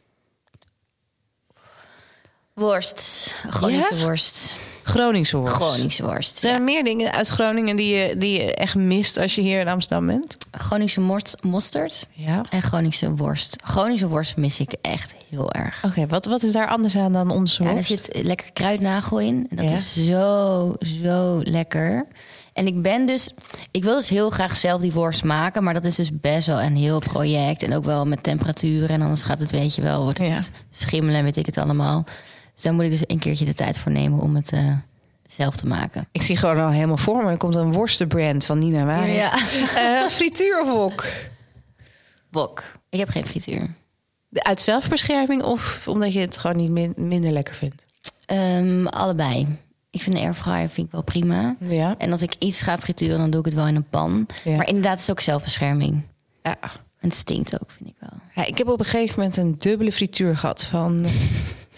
[2.55, 3.35] Worst.
[3.49, 4.05] Groningse ja?
[4.05, 4.57] worst.
[4.88, 5.55] Groningse worst.
[5.55, 6.37] Groningse worst.
[6.37, 6.64] Zijn er ja.
[6.64, 10.07] meer dingen uit Groningen die je, die je echt mist als je hier in Amsterdam
[10.07, 10.37] bent?
[10.51, 12.44] Groningse most, mosterd ja.
[12.51, 13.57] en Groningse worst.
[13.64, 15.77] Groningse worst mis ik echt heel erg.
[15.77, 17.90] Oké, okay, wat, wat is daar anders aan dan onze ja, worst?
[17.90, 19.46] Er zit lekker kruidnagel in.
[19.51, 19.74] En dat ja?
[19.74, 22.07] is zo, zo lekker.
[22.53, 23.35] En ik ben dus,
[23.70, 26.61] ik wil dus heel graag zelf die worst maken, maar dat is dus best wel
[26.61, 27.62] een heel project.
[27.62, 28.90] En ook wel met temperatuur.
[28.90, 30.61] En anders gaat het, weet je wel, wordt het ja.
[30.70, 32.05] schimmelen, weet ik het allemaal.
[32.59, 34.73] Dus daar moet ik dus een keertje de tijd voor nemen om het uh,
[35.27, 36.09] zelf te maken.
[36.12, 37.31] Ik zie gewoon al helemaal voor me.
[37.31, 39.16] Er komt een worstenbrand van Nina Waring.
[39.16, 39.38] Ja.
[39.77, 41.07] Uh, frituur of wok?
[42.31, 42.64] Wok.
[42.88, 43.66] Ik heb geen frituur.
[44.33, 47.87] Uit zelfbescherming of omdat je het gewoon niet min minder lekker vindt?
[48.33, 49.47] Um, allebei.
[49.90, 51.57] Ik vind een airfryer vind ik wel prima.
[51.61, 51.94] Ja.
[51.99, 54.27] En als ik iets ga frituren, dan doe ik het wel in een pan.
[54.44, 54.57] Ja.
[54.57, 56.03] Maar inderdaad, het is ook zelfbescherming.
[56.42, 56.57] Ja.
[57.01, 58.21] En het stinkt ook, vind ik wel.
[58.35, 61.05] Ja, ik heb op een gegeven moment een dubbele frituur gehad van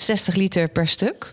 [0.02, 1.32] 60 liter per stuk.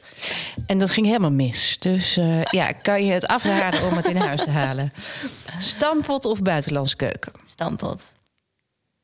[0.66, 1.78] En dat ging helemaal mis.
[1.80, 4.94] Dus uh, ja, kan je het afraden om het in huis te halen.
[5.60, 7.32] Stampot of buitenlandse keuken?
[7.46, 8.16] Stampot.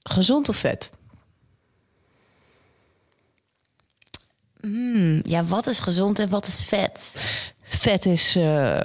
[0.03, 0.91] Gezond of vet?
[4.61, 7.15] Mm, ja, wat is gezond en wat is vet?
[7.61, 8.79] Vet is uh,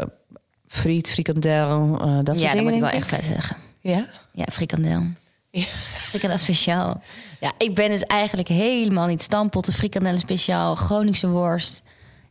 [0.66, 2.46] friet, frikandel, uh, dat soort ja, dingen.
[2.46, 2.94] Ja, dan moet ik wel ik.
[2.94, 3.56] echt vet zeggen.
[3.80, 4.08] Ja?
[4.32, 5.02] Ja, frikandel.
[5.50, 5.66] Ja.
[5.94, 7.02] Frikandel speciaal.
[7.40, 11.82] Ja, ik ben dus eigenlijk helemaal niet stampotten, frikandellen speciaal, Groningse worst.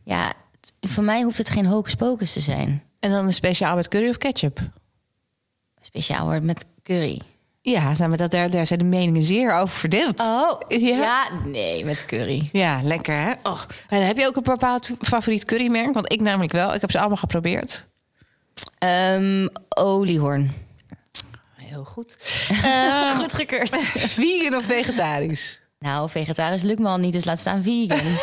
[0.02, 0.32] Ja,
[0.80, 2.82] voor mij hoeft het geen hocus pocus te zijn.
[3.00, 4.60] En dan een speciaal met curry of ketchup?
[5.80, 7.20] Speciaal wordt met curry.
[7.60, 10.20] Ja, nou, maar dat, daar, daar zijn de meningen zeer over verdeeld.
[10.20, 10.78] Oh, ja?
[10.78, 12.48] ja nee, met curry.
[12.52, 13.32] Ja, lekker hè?
[13.42, 13.60] Oh.
[13.88, 15.94] En heb je ook een bepaald favoriet currymerk?
[15.94, 16.74] Want ik namelijk wel.
[16.74, 17.84] Ik heb ze allemaal geprobeerd.
[18.84, 20.52] Um, oliehoorn.
[21.68, 22.16] Heel goed.
[22.52, 23.76] Uh, goed gekeurd.
[24.18, 25.60] Vegan of vegetarisch?
[25.78, 28.16] Nou, vegetarisch lukt me al niet, dus laat staan vegan.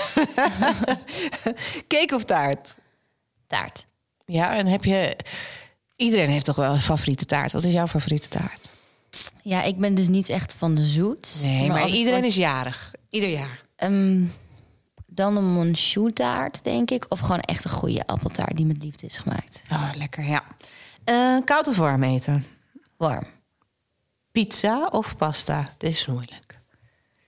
[1.87, 2.75] Cake of taart?
[3.47, 3.85] Taart.
[4.25, 5.15] Ja, en heb je...
[5.95, 7.51] Iedereen heeft toch wel een favoriete taart.
[7.51, 8.69] Wat is jouw favoriete taart?
[9.41, 11.39] Ja, ik ben dus niet echt van de zoet.
[11.43, 12.93] Nee, maar, iedereen is jarig.
[13.09, 13.63] Ieder jaar.
[13.75, 14.23] Ehm,
[15.05, 17.05] dan een monchoutaart, denk ik.
[17.09, 19.61] Of gewoon echt een goede appeltaart die met liefde is gemaakt.
[19.71, 20.43] Oh, lekker, ja.
[21.03, 22.45] Eh, koud of warm eten?
[22.97, 23.23] Warm.
[24.31, 25.67] Pizza of pasta?
[25.77, 26.59] Dit is moeilijk.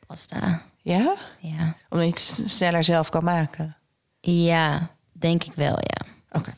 [0.08, 0.66] Pasta.
[0.82, 1.16] Ja?
[1.40, 1.76] Ja.
[1.90, 3.78] Omdat je het sneller zelf kan maken.
[4.20, 6.06] Ja, denk ik wel, ja.
[6.32, 6.58] Oké.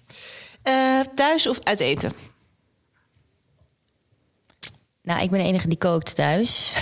[0.61, 2.11] Eh, thuis of uit eten?
[5.01, 6.73] Nou, ik ben de enige die kookt thuis.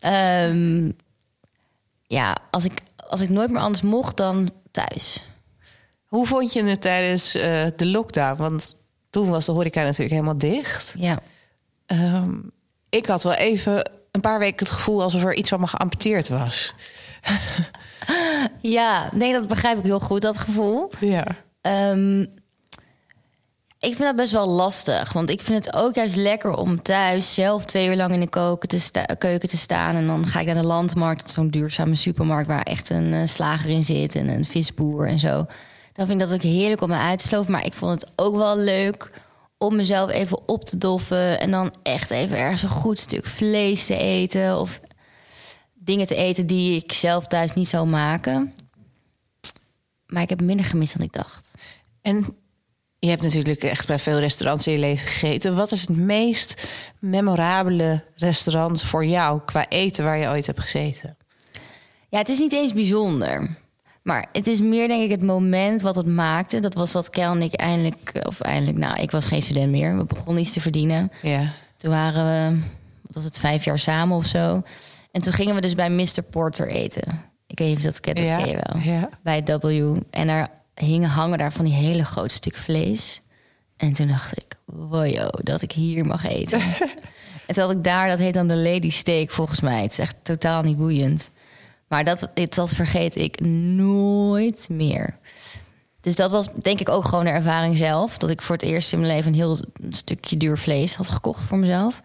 [0.00, 0.90] Ehm,
[2.06, 5.24] ja, als ik, als ik nooit meer anders mocht, dan thuis.
[6.06, 8.36] Hoe vond je het tijdens eh, de lockdown?
[8.36, 8.76] Want
[9.16, 10.94] toen was de horeca natuurlijk helemaal dicht.
[10.96, 11.18] Ja.
[11.86, 12.34] Ehm,
[12.88, 16.28] ik had wel even een paar weken het gevoel alsof er iets van me geamputeerd
[16.28, 16.72] was.
[18.60, 20.90] Ja, nee, dat begrijp ik heel goed, dat gevoel.
[21.00, 21.26] Ja.
[21.60, 22.20] Ehm,
[23.78, 25.12] ik vind dat best wel lastig.
[25.12, 28.28] Want ik vind het ook juist lekker om thuis zelf twee uur lang in de
[28.28, 29.94] keuken te, keuken te staan.
[29.94, 33.70] En dan ga ik naar de landmarkt, zo'n duurzame supermarkt waar echt een eh, slager
[33.70, 35.46] in zit en een visboer en zo.
[35.96, 37.52] Dan vind ik dat ook heerlijk om me uit te sloven.
[37.52, 39.10] Maar ik vond het ook wel leuk
[39.58, 41.40] om mezelf even op te doffen.
[41.40, 44.58] En dan echt even ergens een goed stuk vlees te eten.
[44.60, 44.80] Of
[45.74, 48.54] dingen te eten die ik zelf thuis niet zou maken.
[50.06, 51.48] Maar ik heb minder gemist dan ik dacht.
[52.02, 52.36] En
[52.98, 55.56] je hebt natuurlijk echt bij veel restaurants in je leven gegeten.
[55.56, 56.66] Wat is het meest
[56.98, 61.16] memorabele restaurant voor jou qua eten waar je ooit hebt gezeten?
[62.08, 63.56] Ja, het is niet eens bijzonder.
[64.06, 66.60] Maar het is meer, denk ik, het moment wat het maakte.
[66.60, 68.20] Dat was dat Kel en ik eindelijk...
[68.26, 69.96] Of eindelijk, nou, ik was geen student meer.
[69.96, 71.12] We begonnen iets te verdienen.
[71.22, 71.52] Ja.
[71.76, 72.58] Toen waren we,
[73.02, 74.62] wat was het, vijf jaar samen of zo.
[75.12, 76.22] En toen gingen we dus bij Mr.
[76.30, 77.20] Porter eten.
[77.46, 78.82] Ik weet niet of dat kent, dat Ja, ken je wel.
[78.82, 79.08] ja.
[79.22, 79.96] Bij W.
[80.10, 83.20] En daar hingen, hangen daar van die hele grote stukken vlees.
[83.76, 86.60] En toen dacht ik, wow, dat ik hier mag eten.
[87.46, 89.82] en toen had ik daar, dat heet dan de Lady Steak volgens mij.
[89.82, 91.30] Het is echt totaal niet boeiend.
[91.96, 95.18] Maar dat, dat vergeet ik nooit meer.
[96.00, 98.18] Dus dat was denk ik ook gewoon de ervaring zelf.
[98.18, 99.58] Dat ik voor het eerst in mijn leven een heel
[99.90, 102.00] stukje duur vlees had gekocht voor mezelf.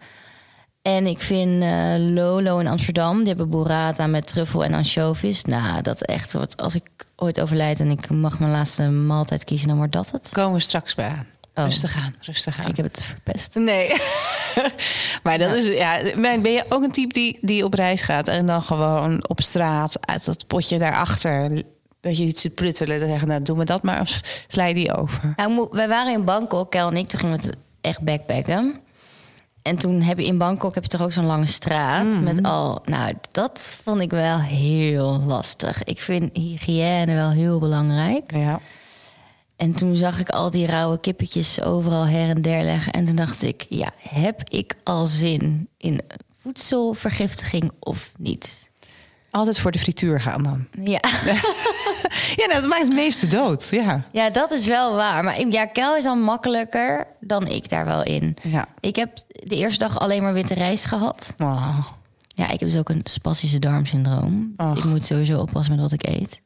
[0.82, 5.44] En ik vind eh, Lolo in Amsterdam, die hebben burrata met truffel en ansjovis.
[5.44, 6.82] Nou, dat echt, wat- als ik
[7.16, 10.28] ooit overlijd en ik mag mijn laatste maaltijd kiezen, dan wordt dat het.
[10.32, 11.26] Komen we straks bij aan.
[11.54, 11.64] Oh.
[11.64, 12.68] Rustig aan, rustig aan.
[12.70, 13.54] Ik heb het verpest.
[13.54, 13.86] Nee.
[15.22, 18.46] maar dat is, ja, ben je ook een type die, die op reis gaat en
[18.46, 21.62] dan gewoon op straat uit dat potje daarachter,
[22.00, 24.74] dat je iets zit pruttelen, dan zeggen, nou doe me dat maar, of sla je
[24.74, 25.32] die over.
[25.36, 28.80] Nou, wij waren in Bangkok, Kel en ik, toen gingen we het echt backpacken.
[29.62, 32.82] En toen heb je in Bangkok heb je toch ook zo'n lange straat met al.
[32.84, 35.84] Nou, dat vond ik wel heel lastig.
[35.84, 38.36] Ik vind hygiëne wel heel belangrijk.
[38.36, 38.60] Ja.
[39.62, 42.92] En toen zag ik al die rauwe kippetjes overal her en der leggen.
[42.92, 46.00] En toen dacht ik, ja, heb ik al zin in
[46.40, 48.70] voedselvergiftiging of niet?
[49.30, 50.66] Altijd voor de frituur gaan dan.
[50.84, 51.00] Ja,
[52.40, 53.68] Ja, nou, dat maakt het meeste dood.
[53.70, 54.04] Ja.
[54.12, 55.24] ja dat is wel waar.
[55.24, 58.36] Maar ja, Kel is al makkelijker dan ik daar wel in.
[58.42, 58.66] Ja.
[58.80, 61.34] Ik heb de eerste dag alleen maar witte rijst gehad.
[61.38, 61.78] Oh.
[62.28, 64.54] Ja, ik heb dus ook een spastische darmsyndroom.
[64.56, 64.78] Dus Och.
[64.78, 66.40] ik moet sowieso oppassen met wat ik eet.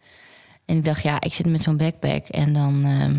[0.67, 2.85] En ik dacht, ja, ik zit met zo'n backpack en dan...
[2.85, 3.17] ehm,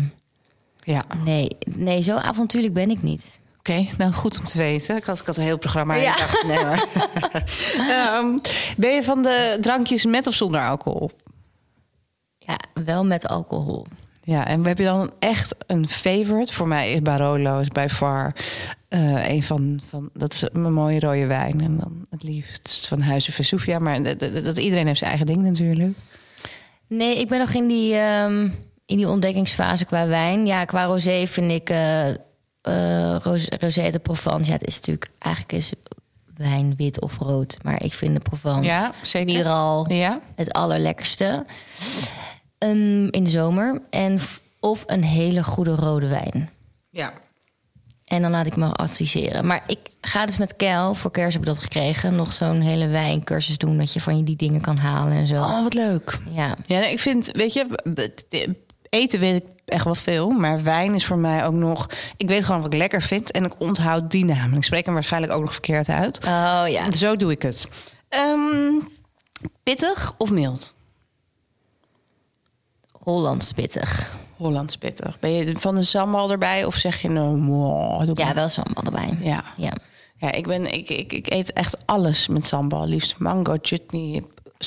[0.94, 1.04] Ja.
[1.24, 3.40] nee, nee, zo avontuurlijk ben ik niet.
[3.58, 4.96] Oké, nou goed om te weten.
[4.96, 5.94] Ik had, ik had een heel programma.
[5.94, 6.16] Ja.
[6.16, 6.56] dacht, nee.
[7.96, 8.36] Ehm,
[8.76, 11.10] ben je van de drankjes met of zonder alcohol?
[12.38, 13.86] Ja, wel met alcohol.
[14.22, 16.52] Ja, en heb je dan echt een favorite?
[16.52, 18.34] Voor mij is Barolo is bij far
[18.88, 20.10] eh, een van, van...
[20.14, 21.60] Dat is een mooie rode wijn.
[21.60, 23.78] En dan het liefst van Huizen Vesuvia.
[23.78, 25.96] Maar dat- iedereen heeft zijn eigen ding natuurlijk.
[26.88, 28.48] Nee, ik ben nog in die, ehm,
[28.86, 30.46] in die ontdekkingsfase qua wijn.
[30.46, 34.50] Ja, qua rosé vind ik eh, ros- rosé de Provence.
[34.50, 35.72] Ja, het is natuurlijk eigenlijk is
[36.36, 37.56] wijn wit of rood.
[37.62, 39.34] Maar ik vind de Provence, Ja, zeker.
[39.34, 40.20] Miral, Ja?
[40.34, 41.46] het allerlekkerste.
[42.58, 43.82] Ehm, in de zomer.
[43.90, 44.18] En,
[44.60, 46.50] of een hele goede rode wijn.
[46.90, 47.12] Ja.
[48.08, 49.46] En dan laat ik me adviseren.
[49.46, 52.16] Maar ik ga dus met Kel, voor kerst heb ik dat gekregen...
[52.16, 53.78] nog zo'n hele wijncursus doen...
[53.78, 55.34] dat je van je die dingen kan halen en zo.
[55.34, 56.18] Oh, wat leuk.
[56.30, 57.66] Ja, Ja, nee, ik vind, weet je,
[58.88, 60.30] eten weet ik echt wel veel.
[60.30, 61.88] Maar wijn is voor mij ook nog...
[62.16, 64.56] Ik weet gewoon wat ik lekker vind en ik onthoud die namen.
[64.56, 66.24] Ik spreek hem waarschijnlijk ook nog verkeerd uit.
[66.24, 66.90] oh ja.
[66.92, 67.66] Zo doe ik het.
[68.08, 68.72] Ehm,
[69.62, 70.74] pittig of mild?
[73.02, 74.10] Hollands pittig.
[74.38, 75.18] Hollands pittig.
[75.18, 77.42] Ben je van de sambal erbij of zeg je nou...
[77.42, 79.18] wow, Ja, wel sambal erbij.
[79.20, 79.44] Ja.
[79.56, 79.72] Ja.
[80.16, 82.86] Ja, ik, ben, ik, ik, ik eet echt alles met sambal.
[82.86, 84.22] Liefst mango, chutney,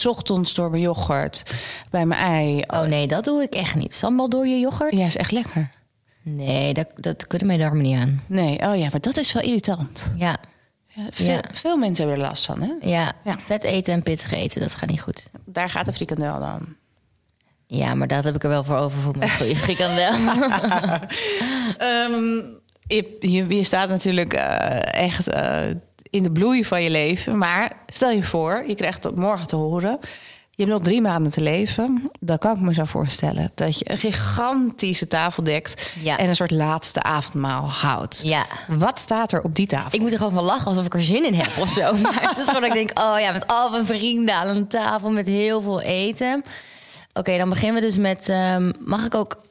[0.07, 1.55] ochtends door mijn yoghurt,
[1.89, 2.63] bij mijn ei.
[2.67, 3.93] Oh nee, dat doe ik echt niet.
[3.93, 4.93] Sambal door je yoghurt?
[4.95, 5.71] Ja, is echt lekker.
[6.23, 8.23] Nee, dat, dat kunnen mij daar maar niet aan.
[8.27, 10.11] Nee, oh ja, maar dat is wel irritant.
[10.17, 10.37] Ja,
[10.87, 11.41] Ja, veel, Ja.
[11.51, 12.71] veel mensen hebben er last van, hè?
[12.81, 13.37] ja, Ja.
[13.39, 15.29] vet eten en pittig eten, dat gaat niet goed.
[15.45, 16.75] Daar gaat de frikandel dan.
[17.73, 20.13] Ja, maar dat heb ik er wel voor over voor mijn goede frikandel.
[21.77, 22.41] Ehm,
[22.87, 25.59] je, je, je staat natuurlijk eh, echt eh,
[26.09, 27.37] in de bloei van je leven.
[27.37, 29.97] Maar stel je voor, je krijgt het morgen te horen...
[30.49, 32.11] je hebt nog drie maanden te leven.
[32.19, 35.91] Dan kan ik me zo voorstellen dat je een gigantische tafel dekt...
[36.01, 36.17] Ja.
[36.17, 38.21] en een soort laatste avondmaal houdt.
[38.23, 38.45] Ja.
[38.67, 39.89] Wat staat er op die tafel?
[39.91, 41.93] Ik moet er gewoon van lachen alsof ik er zin in heb of zo.
[42.01, 44.67] Maar het is gewoon dat ik denk, oh ja, met al mijn vrienden aan een
[44.67, 46.43] tafel met heel veel eten.
[47.13, 49.41] Oké, dan beginnen we dus met, ehm, mag ik ook...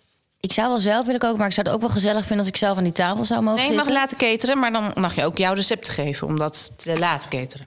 [0.40, 2.38] Ik zou wel zelf willen koken, maar ik zou het ook wel gezellig vinden...
[2.38, 4.02] als ik zelf aan die tafel zou mogen Nee, je mag zitten.
[4.02, 6.26] laten cateren, maar dan mag je ook jouw recept geven...
[6.26, 7.66] om dat te laten cateren.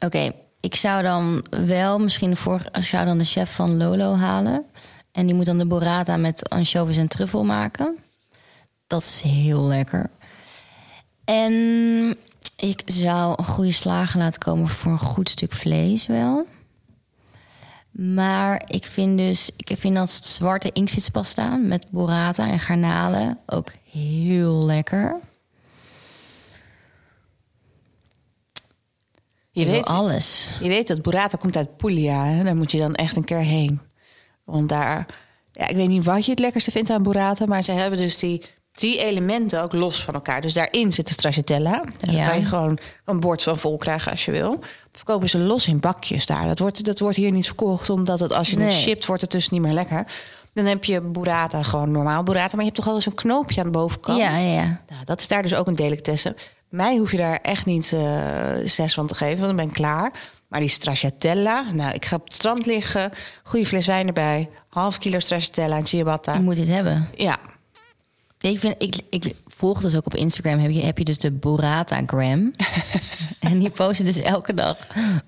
[0.00, 4.64] Oké, ik zou dan wel misschien voor, ik zou dan de chef van Lolo halen.
[5.12, 7.98] En die moet dan de burrata met anchovies en truffel maken.
[8.86, 10.10] Dat is heel lekker.
[11.24, 11.52] En
[12.56, 16.46] ik zou een goede slager laten komen voor een goed stuk vlees wel.
[17.96, 24.64] Maar ik vind dus, ik vind dat zwarte inktvispasta met burrata en garnalen ook heel
[24.64, 25.20] lekker.
[29.50, 30.50] Je weet, alles.
[30.60, 32.24] Je weet dat burrata komt uit Puglia.
[32.24, 32.44] Hè?
[32.44, 33.80] Daar moet je dan echt een keer heen.
[34.44, 35.06] Want daar...
[35.52, 37.46] Ja, ik weet niet wat je het lekkerste vindt aan burrata...
[37.46, 38.42] maar ze hebben dus die
[38.76, 40.40] drie elementen ook los van elkaar.
[40.40, 41.82] Dus daarin zit de stracciatella.
[41.82, 44.50] En dan kan je gewoon een bord van vol krijgen als je wil.
[44.50, 46.46] Dan verkopen ze los in bakjes daar.
[46.46, 49.06] Dat wordt, dat wordt hier niet verkocht, omdat het, als je het shipt...
[49.06, 50.06] wordt het dus niet meer lekker.
[50.52, 52.50] Dan heb je burrata, gewoon normaal burrata...
[52.50, 54.18] maar je hebt toch altijd zo'n knoopje aan de bovenkant?
[54.18, 54.80] Ja, ja.
[54.88, 56.34] Nou, dat is daar dus ook een delicatesse.
[56.68, 59.72] Mij hoef je daar echt niet eh, zes van te geven, want dan ben ik
[59.72, 60.12] klaar.
[60.48, 63.10] Maar die stracciatella, nou, ik ga op het strand liggen,
[63.42, 66.34] goede fles wijn erbij, half kilo stracciatella en ciabatta.
[66.34, 67.08] Je moet dit hebben.
[67.16, 67.38] Ja,
[68.50, 70.58] Ik, vind, ik, ik volg dus ook op Instagram.
[70.58, 72.52] Heb je, heb je dus de Burrata-gram.
[73.40, 74.76] en die posten dus elke dag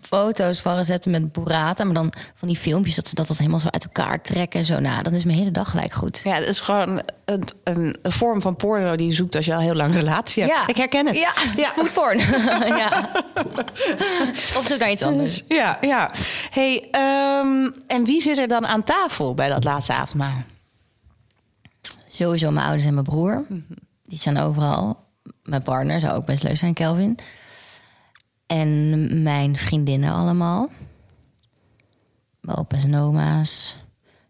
[0.01, 1.85] foto's van recepten met burrata.
[1.85, 4.65] Maar dan van die filmpjes dat ze dat, dat helemaal zo uit elkaar trekken.
[4.65, 6.21] Zo, nou, dan is mijn hele dag gelijk goed.
[6.25, 9.55] ja, het is gewoon een, een, een vorm van porno die je zoekt als je
[9.55, 10.69] al heel lang een relatie hebt.
[10.69, 11.17] Ik herken het.
[11.17, 11.69] Ja, ja.
[11.69, 12.19] foodporn.
[12.83, 13.11] ja.
[14.57, 15.43] Of zoek naar iets anders.
[15.49, 16.11] Ja, ja.
[16.51, 20.45] Hey, ehm, en wie zit er dan aan tafel bij dat laatste avondmaal?
[22.19, 23.45] Sowieso mijn ouders en mijn broer.
[24.03, 25.05] Die staan overal.
[25.43, 27.19] Mijn partner zou ook best leuk zijn, Kelvin.
[28.47, 30.69] En mijn vriendinnen allemaal.
[32.41, 33.77] Mijn opa's en oma's.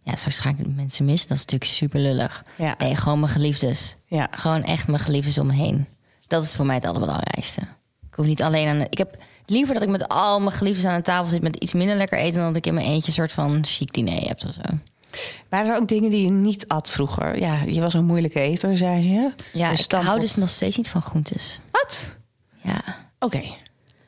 [0.03, 1.29] Ja, straks ga ik mensen missen.
[1.29, 2.45] Dat is natuurlijk super lullig.
[2.57, 2.75] Ja.
[2.79, 3.97] Nee, gewoon mijn geliefdes.
[4.07, 4.29] Ja.
[4.31, 5.87] Gewoon echt mijn geliefdes om me heen.
[6.27, 7.61] Dat is voor mij het allerbelangrijkste.
[8.11, 8.81] Ik hoef niet alleen aan...
[8.81, 9.17] Ik heb
[9.47, 11.43] liever dat ik met al mijn geliefdes aan de tafel zit...
[11.43, 12.39] met iets minder lekker eten...
[12.39, 14.79] dan dat ik in mijn eentje een soort van chic diner heb of zo.
[15.49, 17.39] Waren er ook dingen die je niet at vroeger?
[17.39, 19.31] Ja, je was een moeilijke eter, zei je.
[19.53, 21.61] Ja, Dus ik hou dus nog steeds niet van groentes.
[21.71, 22.05] Wat?
[22.63, 22.81] Ja.
[23.19, 23.43] Oké.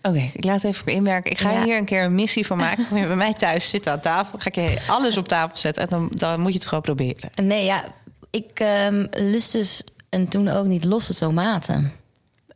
[0.02, 1.30] Oké, ik laat even inwerken.
[1.30, 1.64] Ik ga Ja.
[1.64, 2.86] hier een keer een missie van maken.
[2.88, 4.38] Kom je bij mij thuis zitten aan tafel.
[4.38, 5.82] Ga ik je alles op tafel zetten.
[5.82, 7.30] En dan, dan moet je het gewoon proberen.
[7.42, 7.84] Nee, ja,
[8.30, 11.92] ik ehm, lust dus en toen ook niet losse tomaten.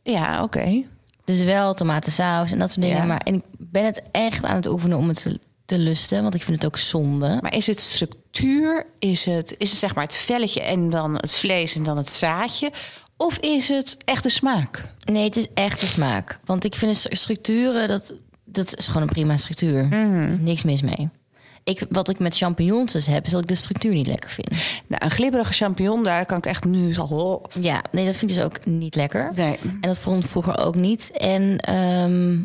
[0.03, 0.83] Ja, oké.
[1.23, 3.01] Dus wel tomatensaus en dat soort dingen.
[3.01, 3.05] Ja.
[3.05, 6.21] Maar en ik ben het echt aan het oefenen om het te, te lusten.
[6.21, 7.37] Want ik vind het ook zonde.
[7.41, 8.85] Maar is het structuur?
[8.99, 12.11] Is het, is het zeg maar het velletje en dan het vlees en dan het
[12.11, 12.71] zaadje?
[13.17, 14.91] Of is het echt de smaak?
[15.05, 16.39] Nee, het is echt de smaak.
[16.45, 18.13] Want ik vind de stru- structuren, dat,
[18.45, 19.91] dat is gewoon een prima structuur.
[19.91, 21.09] Er is niks mis mee.
[21.63, 24.49] Ik, wat ik met champignons dus heb, is dat ik de structuur niet lekker vind.
[24.87, 27.45] Nou, een glibberige champignon, daar kan ik echt nu al...
[27.59, 29.31] Ja, nee, dat vind ik dus ook niet lekker.
[29.35, 29.57] Nee.
[29.63, 31.11] En dat vond ik vroeger ook niet.
[31.11, 32.37] En ehm,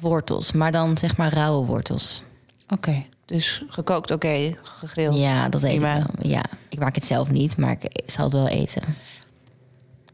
[0.00, 2.22] wortels, maar dan zeg maar rauwe wortels.
[2.68, 5.18] Oké, dus gekookt oké, gegrild.
[5.18, 5.96] Ja, dat eet prima.
[5.96, 6.30] ik wel.
[6.30, 8.82] Ja, ik maak het zelf niet, maar ik zal het wel eten.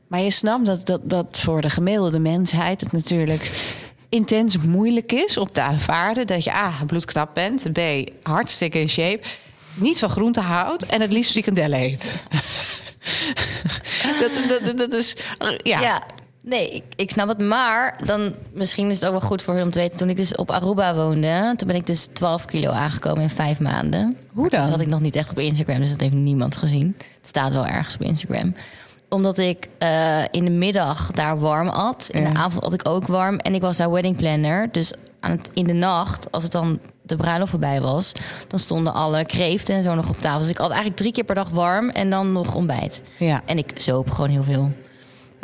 [0.06, 3.50] Maar je snapt dat, dat, dat voor de gemiddelde mensheid het natuurlijk
[4.08, 7.80] intens moeilijk is om te aanvaarden dat je A, bloedknap bent, B,
[8.22, 9.26] hartstikke in shape,
[9.74, 12.14] niet van groente houdt en het liefst frikandellen eet.
[14.20, 15.16] dat, dat, dat, dat is,
[15.62, 15.80] ja.
[15.80, 16.02] Ja,
[16.44, 17.38] nee, ik, ik snap het.
[17.38, 19.96] Maar dan misschien is het ook wel goed voor hun om te weten.
[19.98, 23.60] Toen ik dus op Aruba woonde, toen ben ik dus 12 kilo aangekomen in vijf
[23.60, 24.16] maanden.
[24.32, 24.60] Hoe dan?
[24.60, 26.94] Dat zat ik nog niet echt op Instagram, dus dat heeft niemand gezien.
[26.98, 28.54] Het staat wel ergens op Instagram.
[29.08, 32.08] Omdat ik eh, in de middag daar warm at.
[32.10, 32.30] In Ja.
[32.30, 33.38] de avond at ik ook warm.
[33.38, 34.72] En ik was daar wedding planner.
[34.72, 38.12] Dus aan het, in de nacht, als het dan de bruiloft voorbij was...
[38.48, 40.38] dan stonden alle kreeften en zo nog op tafel.
[40.40, 43.02] Dus ik had eigenlijk drie keer per dag warm en dan nog ontbijt.
[43.18, 43.40] Ja.
[43.46, 44.72] En ik zoop gewoon heel veel.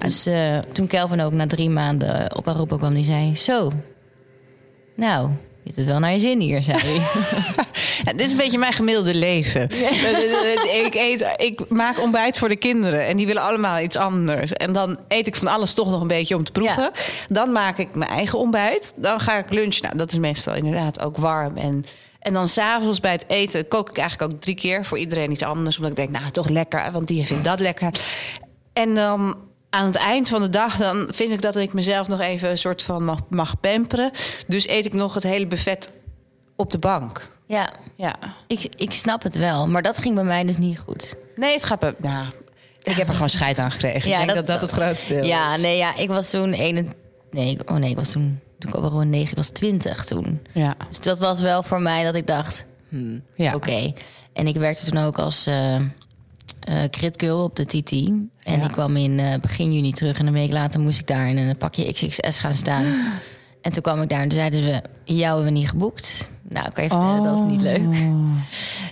[0.02, 3.36] Dus eh, toen Kelvin ook na drie maanden op Aruba kwam, die zei...
[3.36, 3.72] Zo,
[4.96, 7.00] Nou, je hebt het wel naar je zin hier, zei hij.
[8.04, 9.62] Ja, dit is een beetje mijn gemiddelde leven.
[10.84, 14.52] ik, eet, ik maak ontbijt voor de kinderen en die willen allemaal iets anders.
[14.52, 16.82] En dan eet ik van alles toch nog een beetje om te proeven.
[16.82, 16.92] Ja.
[17.28, 18.92] Dan maak ik mijn eigen ontbijt.
[18.96, 19.82] Dan ga ik lunchen.
[19.82, 21.56] Nou, dat is meestal inderdaad ook warm.
[21.56, 21.84] En,
[22.20, 25.42] en dan s'avonds bij het eten kook ik eigenlijk ook drie keer voor iedereen iets
[25.42, 25.76] anders.
[25.76, 27.90] Omdat ik denk, nou toch lekker, want die vindt dat lekker.
[28.72, 29.36] En dan
[29.70, 32.58] aan het eind van de dag dan vind ik dat ik mezelf nog even een
[32.58, 34.10] soort van mag, mag pamperen.
[34.46, 35.90] Dus eet ik nog het hele buffet
[36.56, 37.30] op de bank.
[37.46, 38.14] Ja, Ja.
[38.46, 39.66] ik, ik snap het wel.
[39.68, 41.14] Maar dat ging bij mij dus niet goed.
[41.36, 41.94] Nee, het gaat bij...
[41.98, 42.26] Nou,
[42.82, 44.10] ik heb er gewoon scheid aan gekregen.
[44.10, 46.60] ik denk dat dat, het grootste deel Ja, nee, ja, ik was toen...
[46.60, 46.92] Een,
[47.30, 48.40] nee, ik- oh nee, ik was toen...
[48.58, 50.40] Toen ik al gewoon negen, ik was twintig toen.
[50.52, 50.76] Ja.
[50.88, 52.64] Dus dat was wel voor mij dat ik dacht...
[52.88, 53.54] Hmm, Ja.
[53.54, 53.92] Oké.
[54.32, 55.76] En ik werkte toen ook als eh
[56.90, 57.92] crit girl op de TT.
[57.92, 58.64] En Ja.
[58.64, 60.18] ik kwam in eh, begin juni terug.
[60.18, 62.84] En een week later moest ik daar in een pakje XXS gaan staan.
[63.60, 64.82] En toen kwam ik daar en toen zeiden ze...
[65.04, 66.28] Jou hebben we niet geboekt.
[66.42, 67.82] Nou, kan je vertellen, dat is niet leuk.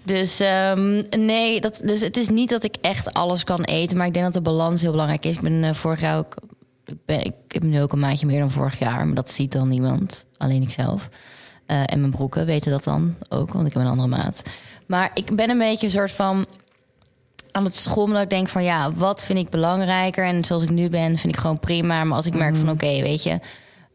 [0.05, 3.97] Dus ehm, nee, dat, dus het is niet dat ik echt alles kan eten.
[3.97, 5.35] Maar ik denk dat de balans heel belangrijk is.
[5.35, 6.35] Ik ben eh, vorig jaar ook...
[6.85, 9.07] Ik, ben, ik heb nu ook een maatje meer dan vorig jaar.
[9.07, 10.27] Maar dat ziet dan niemand.
[10.37, 11.09] Alleen ik zelf.
[11.67, 14.43] Eh, en mijn broeken weten dat dan ook, want ik heb een andere maat.
[14.87, 16.47] Maar ik ben een beetje een soort van
[17.59, 18.15] aan het schommelen.
[18.15, 20.25] Dat ik denk van ja, wat vind ik belangrijker?
[20.25, 22.05] En zoals ik nu ben, vind ik gewoon prima.
[22.05, 23.39] Maar als ik merk van oké, weet je,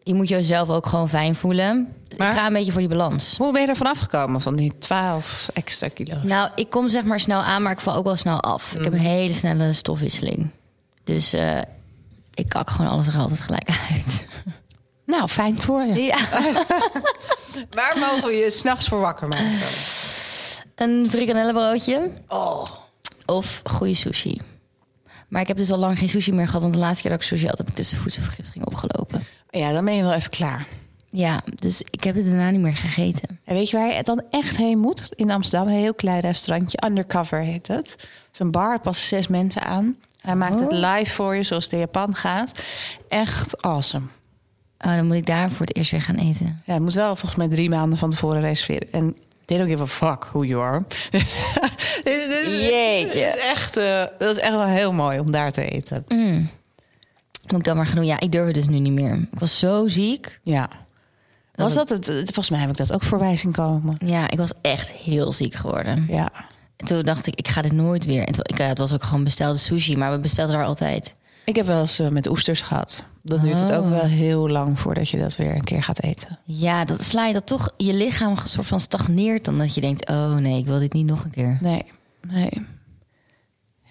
[0.03, 1.93] je moet jezelf ook gewoon fijn voelen.
[2.07, 3.37] Dus Maar- ik ga een beetje voor die balans.
[3.37, 6.17] Hoe ben je er vanaf gekomen van die 12 extra kilo?
[6.23, 8.75] Nou, ik kom zeg maar snel aan, maar ik val ook wel snel af.
[8.75, 10.49] Ik heb een hele snelle stofwisseling.
[11.03, 11.57] Dus eh,
[12.33, 14.25] ik kak gewoon alles er altijd gelijk uit.
[15.05, 16.01] Nou, fijn voor je.
[16.01, 16.17] Ja.
[17.77, 19.51] Waar mogen we je s'nachts voor wakker maken?
[20.75, 22.65] Een frikandellenbroodje Oh.
[23.25, 24.39] Of goede sushi.
[25.27, 26.61] Maar ik heb dus al lang geen sushi meer gehad.
[26.61, 29.23] Want de laatste keer dat ik sushi had, heb ik dus de voedselvergiftiging opgelopen.
[29.49, 30.67] Ja, dan ben je wel even klaar.
[31.09, 33.39] Ja, dus ik heb het daarna niet meer gegeten.
[33.45, 35.13] En weet je waar je dan echt heen moet?
[35.15, 36.83] In Amsterdam, een heel klein restaurantje.
[36.85, 37.95] Undercover heet het.
[38.31, 39.95] Zo'n bar, passen zes mensen aan.
[40.21, 40.95] Hij maakt het Oh.
[40.95, 42.63] live voor je, zoals de Japan gaat.
[43.07, 44.05] Echt awesome.
[44.79, 46.61] Oh, dan moet ik daar voor het eerst weer gaan eten.
[46.65, 48.87] Ja, je moet wel volgens mij drie maanden van tevoren reserveren.
[48.91, 49.15] En
[49.45, 50.83] they don't give a fuck who you are.
[52.03, 53.25] Dit is- Jeetje.
[53.25, 56.05] Dat is, echt, eh, dat is echt wel heel mooi om daar te eten.
[57.47, 58.05] Moet ik dan maar gaan doen?
[58.05, 59.13] Ja, ik durf het dus nu niet meer.
[59.31, 60.39] Ik was zo ziek.
[60.43, 60.69] Ja.
[61.55, 62.05] Was dat het?
[62.05, 63.97] Volgens mij heb ik dat ook voorbij zien komen.
[64.05, 66.05] Ja, ik was echt heel ziek geworden.
[66.09, 66.31] Ja.
[66.77, 68.21] En toen dacht ik, ik ga dit nooit weer.
[68.27, 71.15] En ik, eh, het was ook gewoon bestelde sushi, maar we bestelden daar altijd.
[71.45, 73.03] Ik heb wel eens eh, met oesters gehad.
[73.21, 73.89] Dat duurt het ook Oh.
[73.89, 76.39] wel heel lang voordat je dat weer een keer gaat eten.
[76.43, 79.81] Ja, dat sla je dat toch, je lichaam een soort van stagneert dan dat je
[79.81, 81.57] denkt, oh nee, ik wil dit niet nog een keer.
[81.61, 81.83] Nee,
[82.27, 82.49] nee.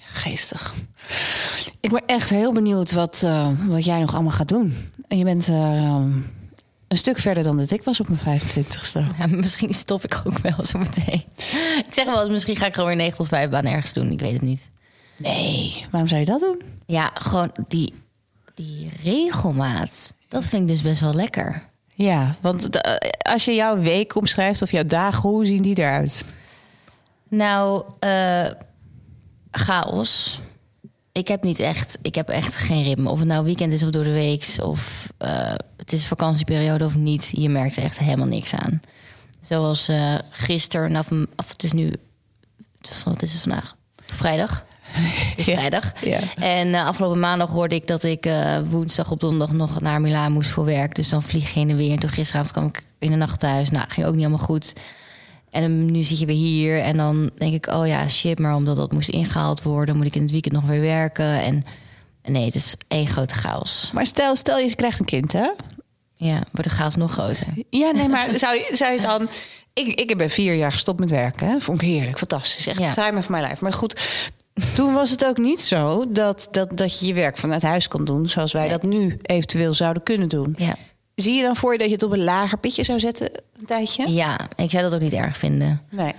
[0.05, 0.75] Geestig.
[1.81, 4.75] Ik ben echt heel benieuwd wat, eh, wat jij nog allemaal gaat doen.
[5.09, 6.05] En je bent eh,
[6.89, 9.01] een stuk verder dan dat ik was op mijn 25ste.
[9.19, 11.25] Ja, misschien stop ik ook wel zo meteen.
[11.87, 14.11] Ik zeg wel eens, misschien ga ik gewoon weer 9 tot 5 baan ergens doen.
[14.11, 14.71] Ik weet het niet.
[15.19, 16.61] Nee, waarom zou je dat doen?
[16.93, 17.95] Ja, gewoon die,
[18.55, 20.15] die regelmaat.
[20.29, 21.63] Dat vind ik dus best wel lekker.
[21.95, 22.95] Ja, want eh,
[23.33, 26.25] als je jouw week omschrijft of jouw dagen, hoe zien die eruit?
[27.29, 28.47] Nou, eh,
[29.51, 30.41] chaos.
[31.13, 33.11] Ik heb niet echt, ik heb echt geen ritme.
[33.11, 36.95] Of het nou weekend is of door de week, of eh, het is vakantieperiode of
[36.97, 37.31] niet.
[37.37, 38.81] Je merkt er echt helemaal niks aan.
[39.41, 39.91] Zoals
[40.31, 41.87] gisteren, nou, van- of het is nu,
[42.79, 43.77] het is, wat is het vandaag?
[44.07, 44.65] Vrijdag.
[44.93, 45.55] Het is Ja.
[45.57, 45.93] vrijdag.
[46.05, 46.19] Ja.
[46.37, 50.33] En eh, afgelopen maandag hoorde ik dat ik eh, woensdag op donderdag nog naar Milaan
[50.33, 50.95] moest voor werk.
[50.95, 51.93] Dus dan vlieg je heen en weer.
[51.93, 53.71] En toen gisteravond kwam ik in de nacht thuis.
[53.71, 54.73] Nou, ging ook niet helemaal goed.
[55.51, 56.81] En nu zit je weer hier.
[56.81, 58.39] En dan denk ik, oh ja, shit.
[58.39, 61.41] Maar omdat dat moest ingehaald worden, moet ik in het weekend nog weer werken.
[61.43, 61.65] En
[62.23, 63.91] en nee, het is één grote chaos.
[63.93, 65.51] Maar stel, stel je krijgt een kind, hè?
[66.15, 67.47] Ja, wordt de chaos nog groter.
[67.71, 69.29] Ja, nee, maar zou je, zou je het dan...
[69.73, 71.47] Ik, ik ben vier jaar gestopt met werken.
[71.49, 71.61] Hè?
[71.61, 72.67] Vond ik heerlijk, fantastisch.
[72.67, 72.93] Echt Ja.
[72.93, 73.57] time of my life.
[73.61, 74.01] Maar goed,
[74.75, 78.05] toen was het ook niet zo dat, dat, dat je je werk vanuit huis kon
[78.05, 78.29] doen...
[78.29, 78.71] zoals wij Nee.
[78.71, 80.55] dat nu eventueel zouden kunnen doen.
[80.59, 80.75] Ja.
[81.15, 83.67] Zie je dan voor je dat je het op een lager pitje zou zetten een
[83.67, 84.11] tijdje?
[84.13, 85.81] ja, ik zou dat ook niet erg vinden.
[85.91, 86.15] Nee.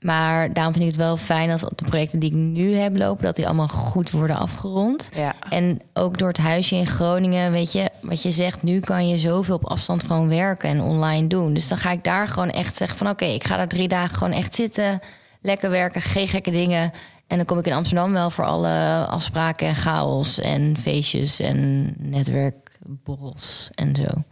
[0.00, 3.24] Maar daarom vind ik het wel fijn dat de projecten die ik nu heb lopen,
[3.24, 5.08] dat die allemaal goed worden afgerond.
[5.14, 5.34] Ja.
[5.50, 9.18] En ook door het huisje in Groningen, weet je, wat je zegt, nu kan je
[9.18, 11.54] zoveel op afstand gewoon werken en online doen.
[11.54, 14.16] Dus dan ga ik daar gewoon echt zeggen van oké, ik ga daar drie dagen
[14.16, 15.00] gewoon echt zitten,
[15.42, 16.92] lekker werken, geen gekke dingen.
[17.28, 21.94] En dan kom ik in Amsterdam wel voor alle afspraken en chaos en feestjes en
[21.98, 24.22] netwerkborrels en zo.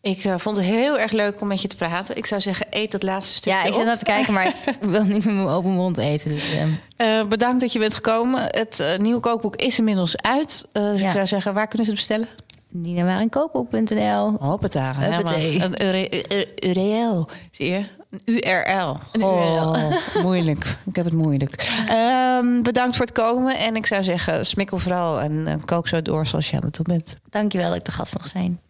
[0.00, 2.16] Ik eh, vond het heel erg leuk om met je te praten.
[2.16, 4.76] Ik zou zeggen, eet dat laatste stukje Ja, ik zit aan te kijken, maar ik
[4.80, 6.30] wil niet met mijn open mond eten.
[6.30, 6.62] Dus, eh,
[6.96, 8.42] Eh, bedankt dat je bent gekomen.
[8.42, 10.68] Het nieuwe kookboek is inmiddels uit.
[10.72, 11.06] Dus Ja.
[11.06, 12.28] ik zou zeggen, waar kunnen ze het bestellen?
[12.68, 14.36] ninamarenkoopboek.nl.
[14.40, 14.92] Hoppata.
[14.96, 15.32] Helemaal.
[16.56, 17.26] Een.
[17.50, 17.84] Zie je?
[18.12, 18.98] Een URL.
[19.12, 19.92] Een Oh, URL.
[20.28, 20.76] moeilijk.
[20.86, 21.70] Ik heb het moeilijk.
[21.88, 23.58] Ehm, bedankt voor het komen.
[23.58, 26.74] En ik zou zeggen, smikkel vooral en eh, kook zo door zoals je aan het
[26.74, 27.16] doen bent.
[27.30, 28.60] Dankjewel dat ik de gast mag zijn.